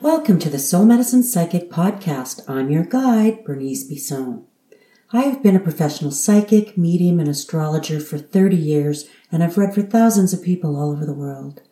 Welcome 0.00 0.38
to 0.40 0.48
the 0.48 0.60
Soul 0.60 0.84
Medicine 0.84 1.24
Psychic 1.24 1.72
Podcast. 1.72 2.48
I'm 2.48 2.70
your 2.70 2.84
guide, 2.84 3.42
Bernice 3.42 3.82
Bisson. 3.82 4.44
I 5.12 5.22
have 5.22 5.42
been 5.42 5.56
a 5.56 5.60
professional 5.60 6.12
psychic, 6.12 6.78
medium, 6.78 7.18
and 7.18 7.28
astrologer 7.28 7.98
for 7.98 8.16
30 8.16 8.54
years, 8.54 9.08
and 9.32 9.42
I've 9.42 9.58
read 9.58 9.74
for 9.74 9.82
thousands 9.82 10.32
of 10.32 10.40
people 10.40 10.76
all 10.76 10.92
over 10.92 11.04
the 11.04 11.12
world. 11.12 11.62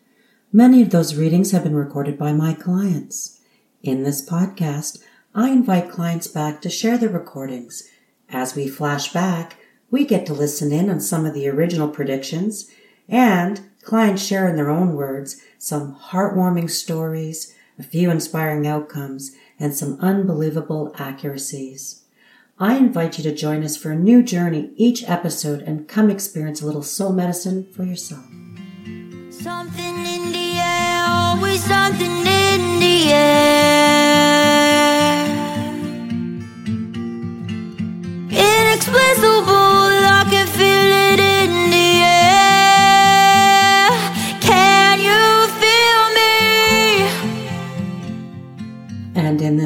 Many 0.53 0.83
of 0.83 0.91
those 0.91 1.15
readings 1.15 1.53
have 1.53 1.63
been 1.63 1.77
recorded 1.77 2.19
by 2.19 2.33
my 2.33 2.53
clients. 2.53 3.41
In 3.85 4.03
this 4.03 4.29
podcast, 4.29 5.01
I 5.33 5.51
invite 5.51 5.89
clients 5.89 6.27
back 6.27 6.61
to 6.63 6.69
share 6.69 6.99
their 6.99 7.11
recordings. 7.11 7.89
As 8.29 8.57
we 8.57 8.67
flash 8.67 9.13
back, 9.13 9.57
we 9.89 10.05
get 10.05 10.27
to 10.27 10.35
listen 10.35 10.73
in 10.73 10.91
on 10.91 11.01
some 11.01 11.27
of 11.27 11.33
the 11.33 11.47
original 11.47 11.89
predictions, 11.89 12.69
and 13.09 13.71
clients 13.85 14.27
share 14.27 14.49
in 14.49 14.57
their 14.57 14.71
own 14.71 14.95
words 14.95 15.41
some 15.59 15.95
heartwarming 15.95 16.69
stories, 16.69 17.55
a 17.79 17.83
few 17.83 18.11
inspiring 18.11 18.67
outcomes, 18.67 19.33
and 19.59 19.75
some 19.75 19.99
unbelievable 20.01 20.95
accuracies. 20.99 22.03
I 22.59 22.77
invite 22.77 23.19
you 23.19 23.25
to 23.25 23.35
join 23.35 23.63
us 23.63 23.77
for 23.77 23.93
a 23.93 23.97
new 23.97 24.23
journey 24.23 24.73
each 24.77 25.05
episode 25.09 25.61
and 25.63 25.87
come 25.87 26.11
experience 26.11 26.63
a 26.63 26.67
little 26.67 26.83
soul 26.83 27.13
medicine 27.13 27.67
for 27.73 27.85
yourself. 27.85 28.25
Something 29.31 29.97
in 30.07 30.33
the 30.33 30.59
air, 30.59 31.05
always 31.07 31.63
something 31.65 32.11
in 32.11 32.81
the 32.81 33.13
air. 33.13 33.46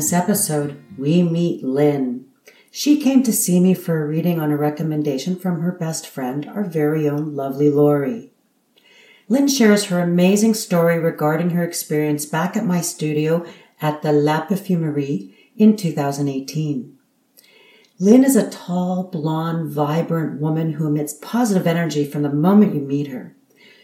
This 0.01 0.15
episode, 0.15 0.83
we 0.97 1.23
meet 1.23 1.63
Lyn. 1.63 2.25
She 2.71 3.03
came 3.03 3.23
to 3.23 3.35
see 3.35 3.61
me 3.61 3.75
for 3.75 4.03
a 4.03 4.07
reading 4.07 4.41
on 4.41 4.51
a 4.51 4.57
recommendation 4.57 5.37
from 5.37 5.61
her 5.61 5.73
best 5.73 6.07
friend, 6.07 6.47
our 6.47 6.65
very 6.65 7.07
own 7.07 7.37
lovely 7.37 7.69
Lori. 7.69 8.33
Lyn 9.29 9.47
shares 9.47 9.85
her 9.85 10.01
amazing 10.01 10.55
story 10.55 10.99
regarding 10.99 11.51
her 11.51 11.63
experience 11.63 12.25
back 12.25 12.57
at 12.57 12.65
my 12.65 12.81
studio 12.81 13.45
at 13.83 14.01
the 14.01 14.11
La 14.11 14.47
Perfumerie 14.47 15.35
in 15.59 15.77
2018. 15.77 16.97
Lyn 17.99 18.25
is 18.25 18.37
a 18.37 18.49
tall, 18.49 19.05
blonde, 19.05 19.71
vibrant 19.71 20.41
woman 20.41 20.73
who 20.73 20.87
emits 20.87 21.13
positive 21.13 21.67
energy 21.67 22.07
from 22.07 22.23
the 22.23 22.33
moment 22.33 22.75
you 22.75 22.81
meet 22.81 23.09
her. 23.09 23.37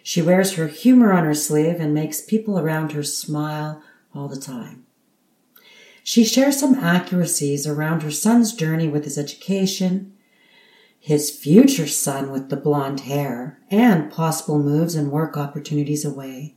She 0.03 0.23
wears 0.23 0.55
her 0.55 0.69
humor 0.69 1.13
on 1.13 1.25
her 1.25 1.35
sleeve 1.35 1.79
and 1.79 1.93
makes 1.93 2.23
people 2.23 2.59
around 2.59 2.93
her 2.93 3.03
smile 3.03 3.83
all 4.15 4.29
the 4.29 4.41
time. 4.41 4.86
She 6.09 6.23
shares 6.25 6.61
some 6.61 6.77
accuracies 6.77 7.67
around 7.67 8.05
her 8.05 8.13
son's 8.13 8.53
journey 8.53 8.87
with 8.87 9.03
his 9.03 9.19
education, 9.19 10.13
his 11.01 11.37
future 11.37 11.89
son 11.89 12.31
with 12.31 12.49
the 12.49 12.57
blonde 12.57 13.01
hair, 13.01 13.59
and 13.73 14.09
possible 14.09 14.61
moves 14.61 14.95
and 14.95 15.11
work 15.11 15.37
opportunities 15.37 16.05
away. 16.05 16.55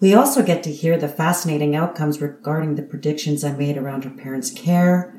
We 0.00 0.12
also 0.12 0.42
get 0.42 0.64
to 0.64 0.72
hear 0.72 0.98
the 0.98 1.06
fascinating 1.06 1.76
outcomes 1.76 2.20
regarding 2.20 2.74
the 2.74 2.82
predictions 2.82 3.44
I 3.44 3.52
made 3.52 3.76
around 3.76 4.02
her 4.02 4.10
parents' 4.10 4.50
care, 4.50 5.16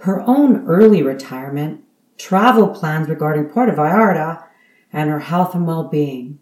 her 0.00 0.20
own 0.26 0.66
early 0.66 1.02
retirement, 1.02 1.82
travel 2.18 2.68
plans 2.68 3.08
regarding 3.08 3.46
Puerto 3.46 3.72
Vallarta, 3.72 4.44
and 4.92 5.08
her 5.08 5.20
health 5.20 5.54
and 5.54 5.66
well-being. 5.66 6.40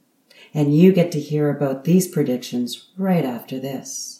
And 0.53 0.77
you 0.77 0.93
get 0.93 1.13
to 1.13 1.21
hear 1.21 1.49
about 1.49 1.85
these 1.85 2.09
predictions 2.09 2.91
right 2.97 3.25
after 3.25 3.61
this. 3.61 4.20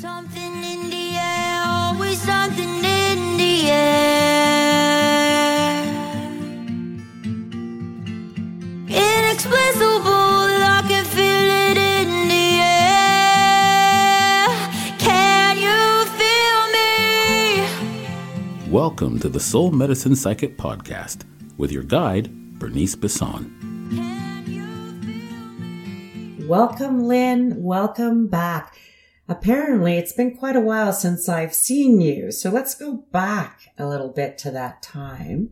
Something 0.00 0.62
in 0.62 0.90
the 0.90 1.16
air, 1.16 1.62
always 1.66 2.22
something 2.22 2.84
in 2.84 3.36
the 3.36 3.68
air. 3.68 5.02
Inexplicable, 8.86 10.06
I 10.06 10.84
can 10.86 11.04
feel 11.04 11.50
it 11.50 11.76
in 11.76 12.28
the 12.28 12.60
air. 12.86 14.46
Can 15.00 15.58
you 15.58 16.06
feel 16.14 16.60
me? 16.76 18.70
Welcome 18.70 19.18
to 19.18 19.28
the 19.28 19.40
Soul 19.40 19.72
Medicine 19.72 20.14
Psychic 20.14 20.56
Podcast 20.56 21.24
with 21.56 21.72
your 21.72 21.82
guide, 21.82 22.30
Bernice 22.60 22.94
Bisson. 22.94 23.52
Welcome, 26.46 27.02
Lyn. 27.02 27.60
Welcome 27.60 28.28
back. 28.28 28.76
Apparently, 29.30 29.98
it's 29.98 30.14
been 30.14 30.34
quite 30.34 30.56
a 30.56 30.60
while 30.60 30.90
since 30.90 31.28
I've 31.28 31.52
seen 31.52 32.00
you, 32.00 32.32
so 32.32 32.48
let's 32.48 32.74
go 32.74 33.04
back 33.12 33.74
a 33.76 33.86
little 33.86 34.08
bit 34.08 34.38
to 34.38 34.50
that 34.52 34.80
time. 34.80 35.50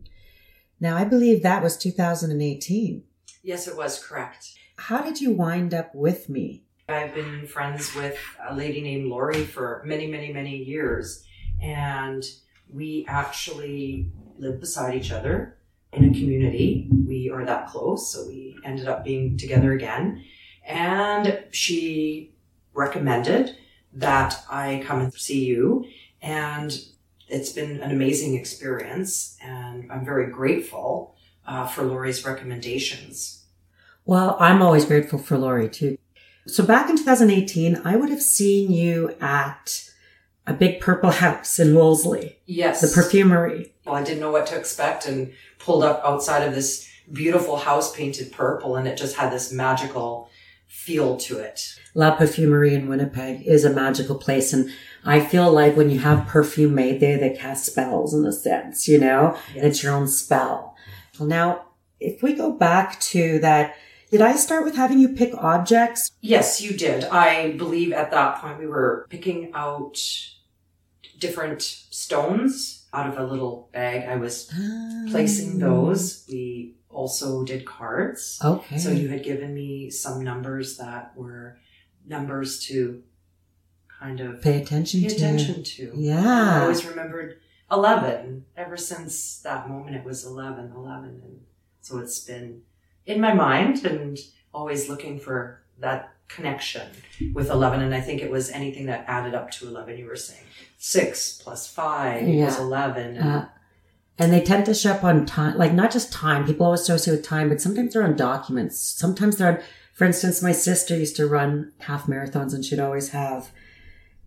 Now, 0.79 0.97
I 0.97 1.05
believe 1.05 1.43
that 1.43 1.61
was 1.61 1.77
2018. 1.77 3.03
Yes, 3.43 3.67
it 3.67 3.77
was 3.77 4.03
correct. 4.03 4.55
How 4.79 5.01
did 5.03 5.21
you 5.21 5.31
wind 5.31 5.75
up 5.75 5.93
with 5.93 6.27
me? 6.27 6.63
I've 6.89 7.13
been 7.13 7.45
friends 7.45 7.93
with 7.93 8.17
a 8.49 8.55
lady 8.55 8.81
named 8.81 9.09
Lori 9.09 9.45
for 9.45 9.83
many, 9.85 10.07
many, 10.07 10.33
many 10.33 10.57
years. 10.57 11.23
And 11.61 12.23
we 12.73 13.05
actually 13.07 14.11
live 14.39 14.59
beside 14.59 14.95
each 14.95 15.11
other 15.11 15.55
in 15.93 16.03
a 16.03 16.13
community. 16.19 16.89
We 16.91 17.29
are 17.29 17.45
that 17.45 17.67
close, 17.67 18.11
so 18.11 18.25
we 18.27 18.57
ended 18.65 18.87
up 18.87 19.03
being 19.03 19.37
together 19.37 19.73
again. 19.73 20.23
And 20.65 21.43
she 21.51 22.33
recommended 22.73 23.55
that 23.97 24.43
I 24.49 24.83
come 24.85 25.01
and 25.01 25.13
see 25.13 25.45
you. 25.45 25.85
And 26.21 26.71
it's 27.27 27.51
been 27.51 27.81
an 27.81 27.91
amazing 27.91 28.35
experience. 28.35 29.37
And 29.41 29.91
I'm 29.91 30.05
very 30.05 30.31
grateful 30.31 31.15
uh, 31.45 31.67
for 31.67 31.83
Lori's 31.83 32.25
recommendations. 32.25 33.45
Well, 34.05 34.37
I'm 34.39 34.61
always 34.61 34.85
grateful 34.85 35.19
for 35.19 35.37
Lori 35.37 35.69
too. 35.69 35.97
So 36.45 36.65
back 36.65 36.89
in 36.89 36.95
2018, 36.95 37.81
I 37.83 37.95
would 37.95 38.09
have 38.09 38.21
seen 38.21 38.71
you 38.71 39.15
at 39.19 39.89
a 40.45 40.53
big 40.53 40.79
purple 40.79 41.11
house 41.11 41.59
in 41.59 41.75
Wolseley. 41.75 42.37
Yes. 42.45 42.81
The 42.81 42.87
perfumery. 42.87 43.73
Well, 43.85 43.95
I 43.95 44.03
didn't 44.03 44.21
know 44.21 44.31
what 44.31 44.47
to 44.47 44.57
expect 44.57 45.05
and 45.07 45.33
pulled 45.59 45.83
up 45.83 46.01
outside 46.05 46.43
of 46.43 46.55
this 46.55 46.89
beautiful 47.11 47.57
house 47.57 47.95
painted 47.95 48.31
purple 48.31 48.75
and 48.75 48.87
it 48.87 48.97
just 48.97 49.15
had 49.15 49.31
this 49.31 49.51
magical 49.51 50.29
feel 50.67 51.17
to 51.17 51.39
it. 51.39 51.79
La 51.93 52.15
Perfumerie 52.15 52.73
in 52.73 52.87
Winnipeg 52.87 53.45
is 53.45 53.65
a 53.65 53.73
magical 53.73 54.15
place. 54.15 54.53
And 54.53 54.69
I 55.03 55.19
feel 55.19 55.51
like 55.51 55.75
when 55.75 55.89
you 55.89 55.99
have 55.99 56.27
perfume 56.27 56.75
made 56.75 56.99
there, 56.99 57.17
they 57.17 57.35
cast 57.35 57.65
spells 57.65 58.13
in 58.13 58.25
a 58.25 58.31
sense, 58.31 58.87
you 58.87 58.99
know, 58.99 59.37
and 59.55 59.65
it's 59.65 59.81
your 59.81 59.93
own 59.93 60.07
spell. 60.07 60.75
Well, 61.19 61.27
now, 61.27 61.65
if 61.99 62.21
we 62.21 62.33
go 62.33 62.51
back 62.51 62.99
to 62.99 63.39
that, 63.39 63.75
did 64.11 64.21
I 64.21 64.35
start 64.35 64.63
with 64.63 64.75
having 64.75 64.99
you 64.99 65.09
pick 65.09 65.33
objects? 65.35 66.11
Yes, 66.21 66.61
you 66.61 66.77
did. 66.77 67.05
I 67.05 67.51
believe 67.53 67.91
at 67.91 68.11
that 68.11 68.39
point 68.39 68.59
we 68.59 68.67
were 68.67 69.05
picking 69.09 69.51
out 69.53 69.99
different 71.19 71.61
stones 71.61 72.85
out 72.93 73.09
of 73.09 73.17
a 73.17 73.29
little 73.29 73.69
bag. 73.73 74.07
I 74.07 74.15
was 74.15 74.49
ah. 74.53 75.05
placing 75.09 75.59
those. 75.59 76.25
We 76.29 76.76
also 76.97 77.43
did 77.43 77.63
cards. 77.63 78.39
Okay. 78.43 78.77
So 78.79 78.89
you 78.89 79.07
had 79.09 79.23
given 79.23 79.53
me 79.53 79.91
some 79.91 80.23
numbers 80.23 80.77
that 80.77 81.15
were 81.15 81.59
numbers 82.07 82.59
to 82.67 83.03
kind 83.99 84.19
of 84.19 84.41
Pay 84.41 84.61
attention 84.63 85.01
pay 85.01 85.09
to. 85.09 85.15
attention 85.15 85.63
to. 85.63 85.91
Yeah. 85.95 86.57
I 86.57 86.61
always 86.63 86.85
remembered 86.85 87.39
11. 87.71 88.45
Ever 88.55 88.77
since 88.77 89.39
that 89.39 89.69
moment, 89.69 89.95
it 89.95 90.03
was 90.03 90.25
11, 90.25 90.71
11. 90.75 91.09
And 91.23 91.41
so 91.81 91.99
it's 91.99 92.19
been 92.19 92.61
in 93.05 93.21
my 93.21 93.33
mind 93.33 93.85
and 93.85 94.17
always 94.53 94.89
looking 94.89 95.19
for 95.19 95.61
that 95.79 96.13
connection 96.27 96.87
with 97.33 97.49
11. 97.51 97.81
And 97.81 97.93
I 97.93 98.01
think 98.01 98.21
it 98.23 98.31
was 98.31 98.49
anything 98.49 98.87
that 98.87 99.05
added 99.07 99.35
up 99.35 99.51
to 99.51 99.67
11. 99.67 99.97
You 99.99 100.05
were 100.07 100.15
saying 100.15 100.43
six 100.79 101.39
plus 101.43 101.67
five 101.67 102.27
Yeah. 102.27 102.45
was 102.45 102.57
11. 102.59 103.17
And 103.17 103.29
Uh, 103.29 103.45
and 104.19 104.33
they 104.33 104.41
tend 104.41 104.65
to 104.65 104.73
show 104.73 104.93
up 104.93 105.03
on 105.03 105.25
time, 105.25 105.57
like 105.57 105.73
not 105.73 105.91
just 105.91 106.11
time. 106.11 106.45
People 106.45 106.65
always 106.65 106.81
associate 106.81 107.15
with 107.15 107.25
time, 107.25 107.49
but 107.49 107.61
sometimes 107.61 107.93
they're 107.93 108.03
on 108.03 108.15
documents. 108.15 108.79
Sometimes 108.79 109.37
they're 109.37 109.57
on, 109.57 109.63
for 109.93 110.05
instance, 110.05 110.41
my 110.41 110.51
sister 110.51 110.95
used 110.95 111.15
to 111.17 111.27
run 111.27 111.71
half 111.81 112.07
marathons 112.07 112.53
and 112.53 112.65
she'd 112.65 112.79
always 112.79 113.09
have 113.09 113.51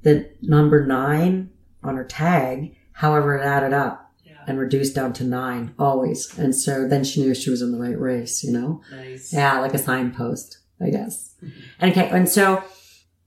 the 0.02 0.30
number 0.42 0.86
nine 0.86 1.50
on 1.82 1.96
her 1.96 2.04
tag. 2.04 2.76
However, 2.92 3.36
it 3.36 3.44
added 3.44 3.72
up 3.72 4.12
yeah, 4.24 4.44
and 4.46 4.58
reduced 4.58 4.94
down 4.94 5.12
to 5.14 5.24
nine 5.24 5.74
always. 5.78 6.38
And 6.38 6.54
so 6.54 6.86
then 6.86 7.02
she 7.02 7.22
knew 7.22 7.34
she 7.34 7.50
was 7.50 7.62
in 7.62 7.72
the 7.72 7.78
right 7.78 7.98
race, 7.98 8.44
you 8.44 8.52
know? 8.52 8.82
nice. 8.92 9.32
Yeah, 9.32 9.58
like 9.60 9.74
a 9.74 9.78
signpost, 9.78 10.58
I 10.80 10.90
guess. 10.90 11.34
And 11.80 11.90
okay, 11.90 12.08
and 12.10 12.28
so 12.28 12.62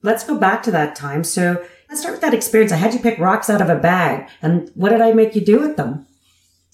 let's 0.02 0.24
go 0.24 0.38
back 0.38 0.62
to 0.62 0.70
that 0.70 0.96
time. 0.96 1.24
So 1.24 1.62
let's 1.88 2.00
start 2.00 2.14
with 2.14 2.22
that 2.22 2.34
experience. 2.34 2.72
I 2.72 2.76
had 2.76 2.94
you 2.94 3.00
pick 3.00 3.18
rocks 3.18 3.50
out 3.50 3.60
of 3.60 3.68
a 3.68 3.76
bag, 3.76 4.28
and 4.40 4.70
what 4.74 4.90
did 4.90 5.00
I 5.00 5.12
make 5.12 5.34
you 5.34 5.44
do 5.44 5.60
with 5.60 5.76
them? 5.76 6.06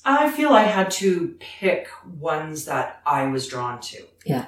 I 0.04 0.30
feel 0.30 0.50
I 0.50 0.62
had 0.62 0.90
to 0.92 1.36
pick 1.40 1.88
ones 2.18 2.64
that 2.66 3.00
I 3.06 3.26
was 3.26 3.46
drawn 3.48 3.80
to 3.80 4.02
Yeah. 4.24 4.46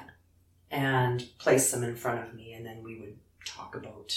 and 0.71 1.25
place 1.37 1.71
them 1.71 1.83
in 1.83 1.95
front 1.95 2.27
of 2.27 2.33
me, 2.33 2.53
and 2.53 2.65
then 2.65 2.83
we 2.83 2.99
would 2.99 3.17
talk 3.45 3.75
about 3.75 4.15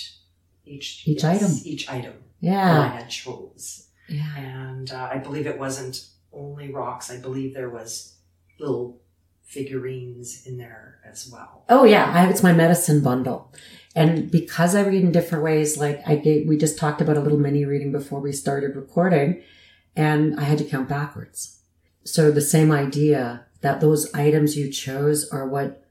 each 0.65 1.03
Each 1.07 1.25
item. 1.25 1.51
Each 1.65 1.89
item 1.89 2.15
that 2.43 2.93
I 2.93 2.97
had 2.97 3.09
chose, 3.11 3.89
Yeah. 4.09 4.37
and 4.37 4.91
uh, 4.91 5.09
I 5.13 5.19
believe 5.19 5.47
it 5.47 5.59
wasn't 5.59 6.07
only 6.33 6.73
rocks. 6.73 7.11
I 7.11 7.19
believe 7.19 7.55
there 7.55 7.71
was 7.71 8.17
little 8.59 9.01
figurines 9.45 10.47
in 10.47 10.59
there 10.59 10.99
as 11.09 11.29
well. 11.33 11.65
Oh 11.69 11.85
yeah, 11.85 12.05
I 12.13 12.19
have 12.21 12.31
it's 12.31 12.43
my 12.43 12.53
medicine 12.53 13.03
bundle. 13.03 13.53
And 13.95 14.31
because 14.31 14.75
I 14.75 14.83
read 14.83 15.03
in 15.03 15.13
different 15.13 15.43
ways, 15.45 15.79
like 15.79 16.03
I 16.07 16.17
gave 16.17 16.47
we 16.49 16.57
just 16.59 16.79
talked 16.79 17.01
about 17.01 17.17
a 17.17 17.21
little 17.21 17.39
mini 17.39 17.65
reading 17.65 17.93
before 17.93 18.21
we 18.21 18.33
started 18.33 18.77
recording, 18.77 19.43
and 19.97 20.39
I 20.39 20.45
had 20.45 20.59
to 20.59 20.65
count 20.65 20.89
backwards. 20.89 21.61
So 22.05 22.31
the 22.31 22.41
same 22.41 22.71
idea 22.71 23.47
that 23.63 23.81
those 23.81 24.13
items 24.15 24.57
you 24.57 24.71
chose 24.71 25.29
are 25.31 25.49
what 25.49 25.85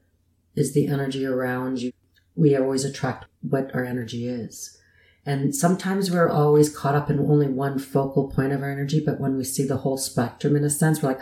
is 0.54 0.72
the 0.72 0.86
energy 0.86 1.26
around 1.26 1.82
you. 1.82 1.92
We 2.34 2.56
always 2.56 2.84
attract 2.84 3.26
what 3.42 3.74
our 3.74 3.84
energy 3.84 4.28
is. 4.28 4.78
And 5.26 5.54
sometimes 5.54 6.10
we're 6.10 6.30
always 6.30 6.74
caught 6.74 6.94
up 6.94 7.10
in 7.10 7.18
only 7.18 7.48
one 7.48 7.78
focal 7.78 8.30
point 8.30 8.52
of 8.52 8.62
our 8.62 8.70
energy, 8.70 9.02
but 9.04 9.20
when 9.20 9.36
we 9.36 9.42
see 9.42 9.66
the 9.66 9.78
whole 9.78 9.98
spectrum 9.98 10.54
in 10.54 10.62
a 10.62 10.70
sense, 10.70 11.02
we're 11.02 11.10
like, 11.10 11.20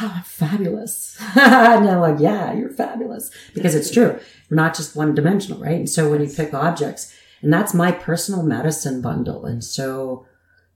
oh, 0.00 0.12
I'm 0.16 0.22
fabulous. 0.22 1.20
and 1.36 1.88
I'm 1.88 2.00
like, 2.00 2.20
yeah, 2.20 2.52
you're 2.52 2.70
fabulous. 2.70 3.30
Because 3.52 3.74
it's 3.74 3.90
true. 3.90 4.18
We're 4.48 4.56
not 4.56 4.76
just 4.76 4.94
one 4.94 5.14
dimensional, 5.14 5.58
right? 5.58 5.74
And 5.74 5.90
so 5.90 6.08
when 6.08 6.22
you 6.22 6.28
pick 6.28 6.54
objects, 6.54 7.12
and 7.42 7.52
that's 7.52 7.74
my 7.74 7.90
personal 7.90 8.42
medicine 8.42 9.02
bundle. 9.02 9.44
And 9.44 9.62
so 9.62 10.26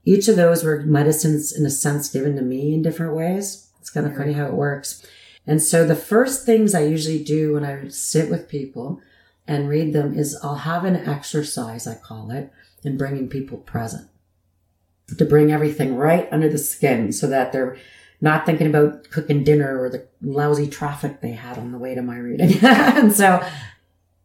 each 0.03 0.27
of 0.27 0.35
those 0.35 0.63
were 0.63 0.81
medicines 0.81 1.51
in 1.51 1.65
a 1.65 1.69
sense 1.69 2.09
given 2.09 2.35
to 2.35 2.41
me 2.41 2.73
in 2.73 2.81
different 2.81 3.15
ways. 3.15 3.69
It's 3.79 3.89
kind 3.89 4.05
of 4.05 4.15
funny 4.15 4.33
how 4.33 4.45
it 4.45 4.53
works. 4.53 5.05
And 5.45 5.61
so 5.61 5.85
the 5.85 5.95
first 5.95 6.45
things 6.45 6.75
I 6.75 6.83
usually 6.83 7.23
do 7.23 7.53
when 7.53 7.63
I 7.63 7.87
sit 7.89 8.29
with 8.29 8.49
people 8.49 9.01
and 9.47 9.69
read 9.69 9.93
them 9.93 10.17
is 10.17 10.39
I'll 10.43 10.55
have 10.55 10.85
an 10.85 10.95
exercise, 10.95 11.87
I 11.87 11.95
call 11.95 12.31
it, 12.31 12.51
in 12.83 12.97
bringing 12.97 13.27
people 13.27 13.57
present 13.57 14.07
to 15.17 15.25
bring 15.25 15.51
everything 15.51 15.95
right 15.95 16.27
under 16.31 16.49
the 16.49 16.57
skin 16.57 17.11
so 17.11 17.27
that 17.27 17.51
they're 17.51 17.77
not 18.21 18.45
thinking 18.45 18.67
about 18.67 19.09
cooking 19.09 19.43
dinner 19.43 19.81
or 19.81 19.89
the 19.89 20.07
lousy 20.21 20.67
traffic 20.67 21.21
they 21.21 21.31
had 21.31 21.57
on 21.57 21.71
the 21.71 21.77
way 21.77 21.95
to 21.95 22.01
my 22.01 22.17
reading. 22.17 22.53
and 22.61 23.11
so, 23.11 23.43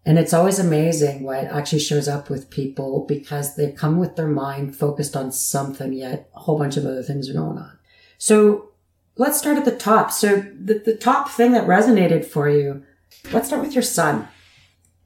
and 0.06 0.20
it's 0.20 0.32
always 0.32 0.60
amazing 0.60 1.24
what 1.24 1.46
actually 1.46 1.80
shows 1.80 2.06
up 2.06 2.30
with 2.30 2.48
people 2.48 3.04
because 3.08 3.56
they 3.56 3.72
come 3.72 3.98
with 3.98 4.14
their 4.14 4.28
mind 4.28 4.76
focused 4.76 5.16
on 5.16 5.32
something, 5.32 5.92
yet 5.92 6.30
a 6.32 6.38
whole 6.38 6.56
bunch 6.56 6.76
of 6.76 6.86
other 6.86 7.02
things 7.02 7.28
are 7.28 7.34
going 7.34 7.58
on. 7.58 7.76
So 8.16 8.70
let's 9.16 9.36
start 9.36 9.58
at 9.58 9.64
the 9.64 9.74
top. 9.76 10.12
So 10.12 10.46
the, 10.58 10.74
the 10.78 10.96
top 10.96 11.28
thing 11.30 11.50
that 11.52 11.66
resonated 11.66 12.24
for 12.24 12.48
you, 12.48 12.84
let's 13.32 13.48
start 13.48 13.64
with 13.64 13.74
your 13.74 13.82
son. 13.82 14.28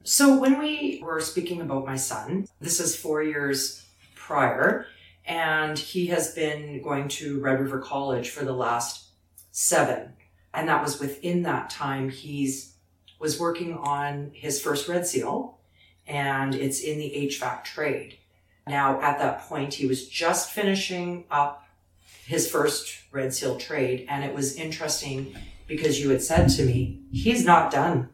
So 0.03 0.39
when 0.39 0.59
we 0.59 1.01
were 1.03 1.19
speaking 1.19 1.61
about 1.61 1.83
my 1.83 1.95
son, 1.95 2.47
this 2.59 2.79
is 2.79 2.95
four 2.95 3.23
years 3.23 3.83
prior, 4.13 4.85
and 5.25 5.79
he 5.79 6.07
has 6.07 6.35
been 6.35 6.79
going 6.83 7.07
to 7.07 7.41
Red 7.41 7.59
River 7.59 7.79
College 7.79 8.29
for 8.29 8.45
the 8.45 8.53
last 8.53 9.07
seven. 9.51 10.13
And 10.53 10.69
that 10.69 10.83
was 10.83 10.99
within 10.99 11.41
that 11.43 11.71
time 11.71 12.09
he's 12.09 12.70
was 13.21 13.39
working 13.39 13.77
on 13.77 14.31
his 14.33 14.61
first 14.61 14.89
red 14.89 15.07
seal 15.07 15.57
and 16.05 16.53
it's 16.53 16.81
in 16.81 16.97
the 16.97 17.29
HVAC 17.31 17.63
trade. 17.63 18.17
Now 18.67 18.99
at 19.01 19.19
that 19.19 19.43
point 19.43 19.75
he 19.75 19.85
was 19.85 20.07
just 20.07 20.51
finishing 20.51 21.23
up 21.31 21.65
his 22.25 22.51
first 22.51 23.03
red 23.13 23.33
seal 23.33 23.57
trade 23.57 24.05
and 24.09 24.25
it 24.25 24.35
was 24.35 24.55
interesting 24.55 25.33
because 25.67 26.01
you 26.01 26.09
had 26.09 26.21
said 26.21 26.49
to 26.49 26.65
me, 26.65 26.99
he's 27.11 27.45
not 27.45 27.71
done 27.71 28.09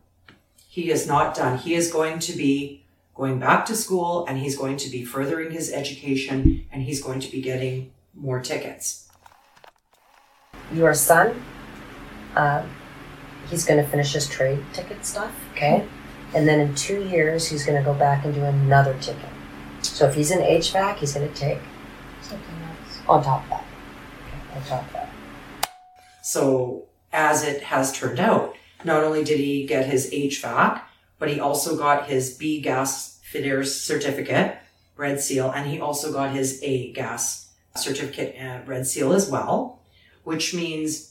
he 0.77 0.91
is 0.91 1.07
not 1.07 1.33
done. 1.33 1.57
He 1.57 1.73
is 1.73 1.91
going 1.91 2.19
to 2.19 2.33
be 2.33 2.83
going 3.15 3.39
back 3.39 3.65
to 3.65 3.75
school 3.75 4.27
and 4.27 4.37
he's 4.37 4.55
going 4.55 4.77
to 4.77 4.91
be 4.91 5.03
furthering 5.03 5.49
his 5.49 5.73
education 5.73 6.67
and 6.71 6.83
he's 6.83 7.01
going 7.01 7.19
to 7.19 7.31
be 7.31 7.41
getting 7.41 7.89
more 8.13 8.39
tickets. 8.39 9.09
your 10.71 10.93
son, 10.93 11.33
um, 12.35 12.69
he's 13.49 13.65
going 13.65 13.83
to 13.83 13.89
finish 13.89 14.13
his 14.13 14.27
trade 14.27 14.63
ticket 14.73 15.05
stuff, 15.05 15.33
okay? 15.53 15.87
And 16.35 16.47
then 16.47 16.59
in 16.59 16.75
two 16.75 17.03
years, 17.03 17.47
he's 17.47 17.65
going 17.65 17.77
to 17.77 17.83
go 17.83 17.93
back 17.93 18.25
and 18.25 18.33
do 18.33 18.43
another 18.43 18.95
ticket. 18.99 19.29
So 19.81 20.07
if 20.07 20.15
he's 20.15 20.31
in 20.31 20.39
HVAC, 20.39 20.97
he's 20.97 21.13
going 21.13 21.27
to 21.27 21.33
take 21.33 21.59
something 22.21 22.55
else 22.63 22.99
on 23.07 23.23
top 23.23 23.43
of 23.43 23.49
that. 23.49 23.65
Okay, 24.27 24.57
on 24.59 24.63
top 24.65 24.87
of 24.87 24.93
that. 24.93 25.13
So 26.21 26.83
as 27.13 27.43
it 27.43 27.63
has 27.63 27.93
turned 27.93 28.19
out, 28.19 28.55
not 28.83 29.03
only 29.03 29.23
did 29.23 29.39
he 29.39 29.65
get 29.65 29.85
his 29.85 30.11
HVAC, 30.11 30.81
but 31.19 31.29
he 31.29 31.39
also 31.39 31.77
got 31.77 32.07
his 32.07 32.35
B 32.35 32.61
gas 32.61 33.19
fitters 33.23 33.73
certificate, 33.73 34.57
red 34.95 35.19
seal, 35.19 35.51
and 35.51 35.69
he 35.69 35.79
also 35.79 36.11
got 36.11 36.35
his 36.35 36.59
A 36.63 36.91
gas 36.91 37.49
certificate, 37.75 38.35
uh, 38.39 38.59
red 38.65 38.85
seal 38.85 39.13
as 39.13 39.29
well, 39.29 39.79
which 40.23 40.53
means 40.53 41.06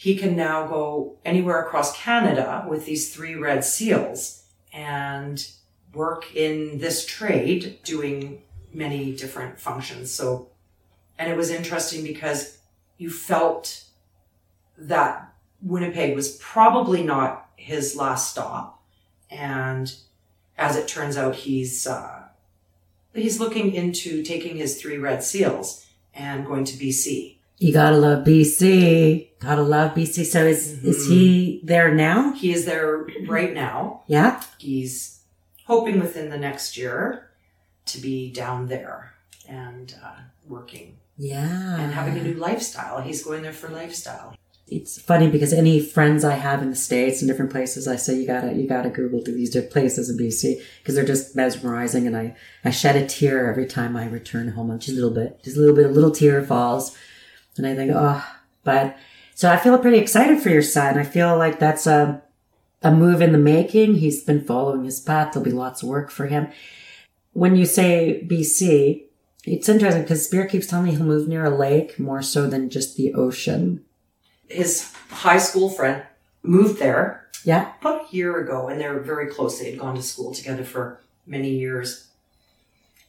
he 0.00 0.16
can 0.16 0.34
now 0.34 0.66
go 0.66 1.18
anywhere 1.26 1.60
across 1.60 1.94
Canada 1.94 2.64
with 2.66 2.86
these 2.86 3.14
three 3.14 3.34
red 3.34 3.62
seals 3.62 4.44
and 4.72 5.46
work 5.92 6.34
in 6.34 6.78
this 6.78 7.04
trade 7.04 7.78
doing 7.84 8.40
many 8.72 9.14
different 9.14 9.60
functions. 9.60 10.10
So, 10.10 10.48
and 11.18 11.30
it 11.30 11.36
was 11.36 11.50
interesting 11.50 12.02
because 12.02 12.56
you 12.96 13.10
felt 13.10 13.84
that 14.78 15.34
Winnipeg 15.60 16.16
was 16.16 16.34
probably 16.38 17.02
not 17.02 17.50
his 17.56 17.94
last 17.94 18.30
stop. 18.30 18.82
And 19.30 19.94
as 20.56 20.76
it 20.76 20.88
turns 20.88 21.18
out, 21.18 21.34
he's, 21.34 21.86
uh, 21.86 22.28
he's 23.12 23.38
looking 23.38 23.74
into 23.74 24.22
taking 24.22 24.56
his 24.56 24.80
three 24.80 24.96
red 24.96 25.22
seals 25.22 25.84
and 26.14 26.46
going 26.46 26.64
to 26.64 26.78
BC. 26.78 27.36
You 27.58 27.74
gotta 27.74 27.98
love 27.98 28.24
BC. 28.24 29.29
Gotta 29.40 29.62
love 29.62 29.94
BC. 29.94 30.24
So 30.26 30.44
is 30.46 30.84
is 30.84 31.08
he 31.08 31.60
there 31.64 31.94
now? 31.94 32.32
He 32.34 32.52
is 32.52 32.66
there 32.66 33.06
right 33.26 33.54
now. 33.54 34.02
Yeah. 34.06 34.42
He's 34.58 35.20
hoping 35.66 35.98
within 35.98 36.28
the 36.30 36.38
next 36.38 36.76
year 36.76 37.30
to 37.86 37.98
be 37.98 38.30
down 38.30 38.66
there 38.66 39.14
and 39.48 39.94
uh, 40.04 40.16
working 40.46 40.98
Yeah. 41.16 41.80
and 41.80 41.92
having 41.92 42.18
a 42.18 42.22
new 42.22 42.34
lifestyle. 42.34 43.00
He's 43.00 43.22
going 43.24 43.42
there 43.42 43.52
for 43.52 43.68
lifestyle. 43.68 44.36
it's 44.68 45.00
funny 45.00 45.28
because 45.28 45.52
any 45.52 45.80
friends 45.80 46.22
I 46.24 46.34
have 46.34 46.62
in 46.62 46.70
the 46.70 46.76
States 46.76 47.20
and 47.22 47.28
different 47.28 47.50
places, 47.50 47.88
I 47.88 47.96
say 47.96 48.14
you 48.20 48.26
gotta, 48.26 48.52
you 48.52 48.68
gotta 48.68 48.90
Google 48.90 49.20
these 49.24 49.50
different 49.50 49.72
places 49.72 50.08
in 50.10 50.16
BC 50.18 50.60
because 50.78 50.94
they're 50.94 51.04
just 51.04 51.34
mesmerizing. 51.34 52.06
And 52.06 52.16
I, 52.16 52.36
I 52.64 52.70
shed 52.70 52.94
a 52.94 53.06
tear 53.06 53.50
every 53.50 53.66
time 53.66 53.96
I 53.96 54.06
return 54.06 54.48
home. 54.48 54.78
Just 54.78 54.90
a 54.90 55.00
little 55.00 55.10
bit, 55.10 55.42
just 55.42 55.56
a 55.56 55.60
little 55.60 55.74
bit, 55.74 55.86
a 55.86 55.88
little 55.88 56.12
tear 56.12 56.42
falls. 56.44 56.96
And 57.56 57.66
I 57.66 57.74
think, 57.74 57.90
oh, 57.94 58.24
but 58.62 58.96
so 59.40 59.50
I 59.50 59.56
feel 59.56 59.78
pretty 59.78 59.96
excited 59.96 60.42
for 60.42 60.50
your 60.50 60.60
son. 60.60 60.98
I 60.98 61.02
feel 61.02 61.34
like 61.34 61.58
that's 61.58 61.86
a, 61.86 62.20
a 62.82 62.92
move 62.92 63.22
in 63.22 63.32
the 63.32 63.38
making. 63.38 63.94
He's 63.94 64.22
been 64.22 64.44
following 64.44 64.84
his 64.84 65.00
path. 65.00 65.32
There'll 65.32 65.46
be 65.46 65.50
lots 65.50 65.82
of 65.82 65.88
work 65.88 66.10
for 66.10 66.26
him. 66.26 66.48
When 67.32 67.56
you 67.56 67.64
say 67.64 68.22
BC, 68.28 69.04
it's 69.46 69.66
interesting 69.66 70.02
because 70.02 70.26
Spirit 70.26 70.50
keeps 70.50 70.66
telling 70.66 70.84
me 70.84 70.90
he'll 70.90 71.06
move 71.06 71.26
near 71.26 71.46
a 71.46 71.56
lake 71.56 71.98
more 71.98 72.20
so 72.20 72.46
than 72.50 72.68
just 72.68 72.98
the 72.98 73.14
ocean. 73.14 73.82
His 74.46 74.92
high 75.08 75.38
school 75.38 75.70
friend 75.70 76.02
moved 76.42 76.78
there 76.78 77.26
Yeah. 77.42 77.72
about 77.80 78.12
a 78.12 78.14
year 78.14 78.36
ago 78.44 78.68
and 78.68 78.78
they're 78.78 79.00
very 79.00 79.28
close. 79.28 79.58
They 79.58 79.70
had 79.70 79.80
gone 79.80 79.94
to 79.96 80.02
school 80.02 80.34
together 80.34 80.64
for 80.64 81.00
many 81.26 81.48
years. 81.48 82.08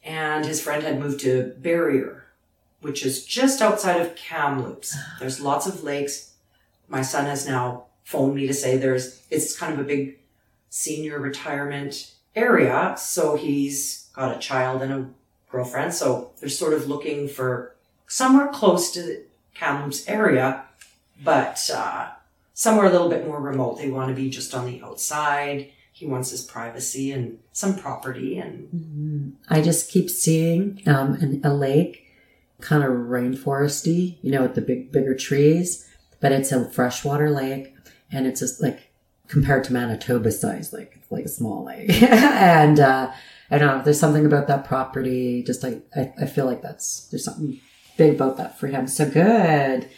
And 0.02 0.46
his 0.46 0.62
friend 0.62 0.82
had 0.82 0.98
moved 0.98 1.20
to 1.20 1.52
Barriere, 1.60 2.21
which 2.82 3.04
is 3.06 3.24
just 3.24 3.62
outside 3.62 4.00
of 4.00 4.14
Kamloops. 4.14 4.96
There's 5.18 5.40
lots 5.40 5.66
of 5.66 5.82
lakes. 5.82 6.32
My 6.88 7.02
son 7.02 7.24
has 7.26 7.46
now 7.46 7.84
phoned 8.04 8.34
me 8.34 8.46
to 8.46 8.54
say 8.54 8.76
there's, 8.76 9.22
it's 9.30 9.56
kind 9.56 9.72
of 9.72 9.78
a 9.78 9.84
big 9.84 10.18
senior 10.68 11.18
retirement 11.18 12.12
area. 12.36 12.94
So 12.98 13.36
he's 13.36 14.10
got 14.14 14.36
a 14.36 14.40
child 14.40 14.82
and 14.82 14.92
a 14.92 15.08
girlfriend. 15.50 15.94
So 15.94 16.32
they're 16.40 16.48
sort 16.48 16.74
of 16.74 16.88
looking 16.88 17.28
for 17.28 17.74
somewhere 18.06 18.48
close 18.48 18.90
to 18.92 19.02
the 19.02 19.22
Kamloops 19.54 20.08
area, 20.08 20.64
but 21.22 21.70
uh, 21.72 22.10
somewhere 22.54 22.86
a 22.86 22.90
little 22.90 23.08
bit 23.08 23.26
more 23.26 23.40
remote. 23.40 23.78
They 23.78 23.90
want 23.90 24.08
to 24.08 24.14
be 24.14 24.28
just 24.28 24.54
on 24.54 24.66
the 24.66 24.82
outside. 24.82 25.70
He 25.92 26.06
wants 26.06 26.30
his 26.30 26.42
privacy 26.42 27.12
and 27.12 27.38
some 27.52 27.76
property 27.76 28.38
and 28.38 28.68
Mm-hmm. 28.74 29.30
I 29.48 29.60
just 29.60 29.90
keep 29.90 30.08
seeing 30.10 30.80
um, 30.86 31.14
an, 31.14 31.40
a 31.44 31.52
lake, 31.52 32.01
kind 32.62 32.82
of 32.82 32.90
rainforesty, 32.90 34.16
you 34.22 34.30
know, 34.30 34.42
with 34.42 34.54
the 34.54 34.62
big, 34.62 34.92
bigger 34.92 35.14
trees, 35.14 35.88
but 36.20 36.32
it's 36.32 36.52
a 36.52 36.70
freshwater 36.70 37.30
lake, 37.30 37.74
and 38.10 38.26
it's 38.26 38.40
just 38.40 38.62
like 38.62 38.92
compared 39.28 39.64
to 39.64 39.72
Manitoba 39.72 40.30
size, 40.30 40.72
like 40.72 40.92
it's 40.96 41.10
like 41.10 41.24
a 41.24 41.28
small 41.28 41.64
lake. 41.64 42.02
and 42.02 42.80
uh, 42.80 43.12
I 43.50 43.58
don't 43.58 43.78
know, 43.78 43.84
there's 43.84 44.00
something 44.00 44.24
about 44.24 44.46
that 44.46 44.64
property. 44.64 45.42
Just 45.42 45.62
like 45.62 45.84
I, 45.94 46.12
I 46.20 46.26
feel 46.26 46.46
like 46.46 46.62
that's 46.62 47.08
there's 47.08 47.24
something 47.24 47.60
big 47.96 48.14
about 48.14 48.36
that 48.38 48.58
for 48.58 48.68
him. 48.68 48.86
So 48.86 49.08
good. 49.10 49.88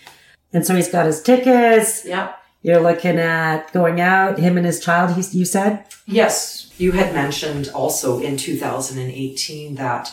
And 0.53 0.65
so 0.65 0.75
he's 0.75 0.91
got 0.91 1.07
his 1.07 1.23
tickets. 1.23 2.05
yeah. 2.05 2.35
You're 2.63 2.81
looking 2.81 3.19
at 3.19 3.71
going 3.75 4.01
out. 4.01 4.39
Him 4.39 4.57
and 4.57 4.65
his 4.65 4.81
child. 4.83 5.15
He, 5.15 5.39
you 5.39 5.45
said. 5.45 5.85
Yes, 6.07 6.73
you 6.79 6.93
had 6.93 7.13
mentioned 7.13 7.71
also 7.75 8.21
in 8.21 8.39
2018 8.39 9.75
that 9.75 10.11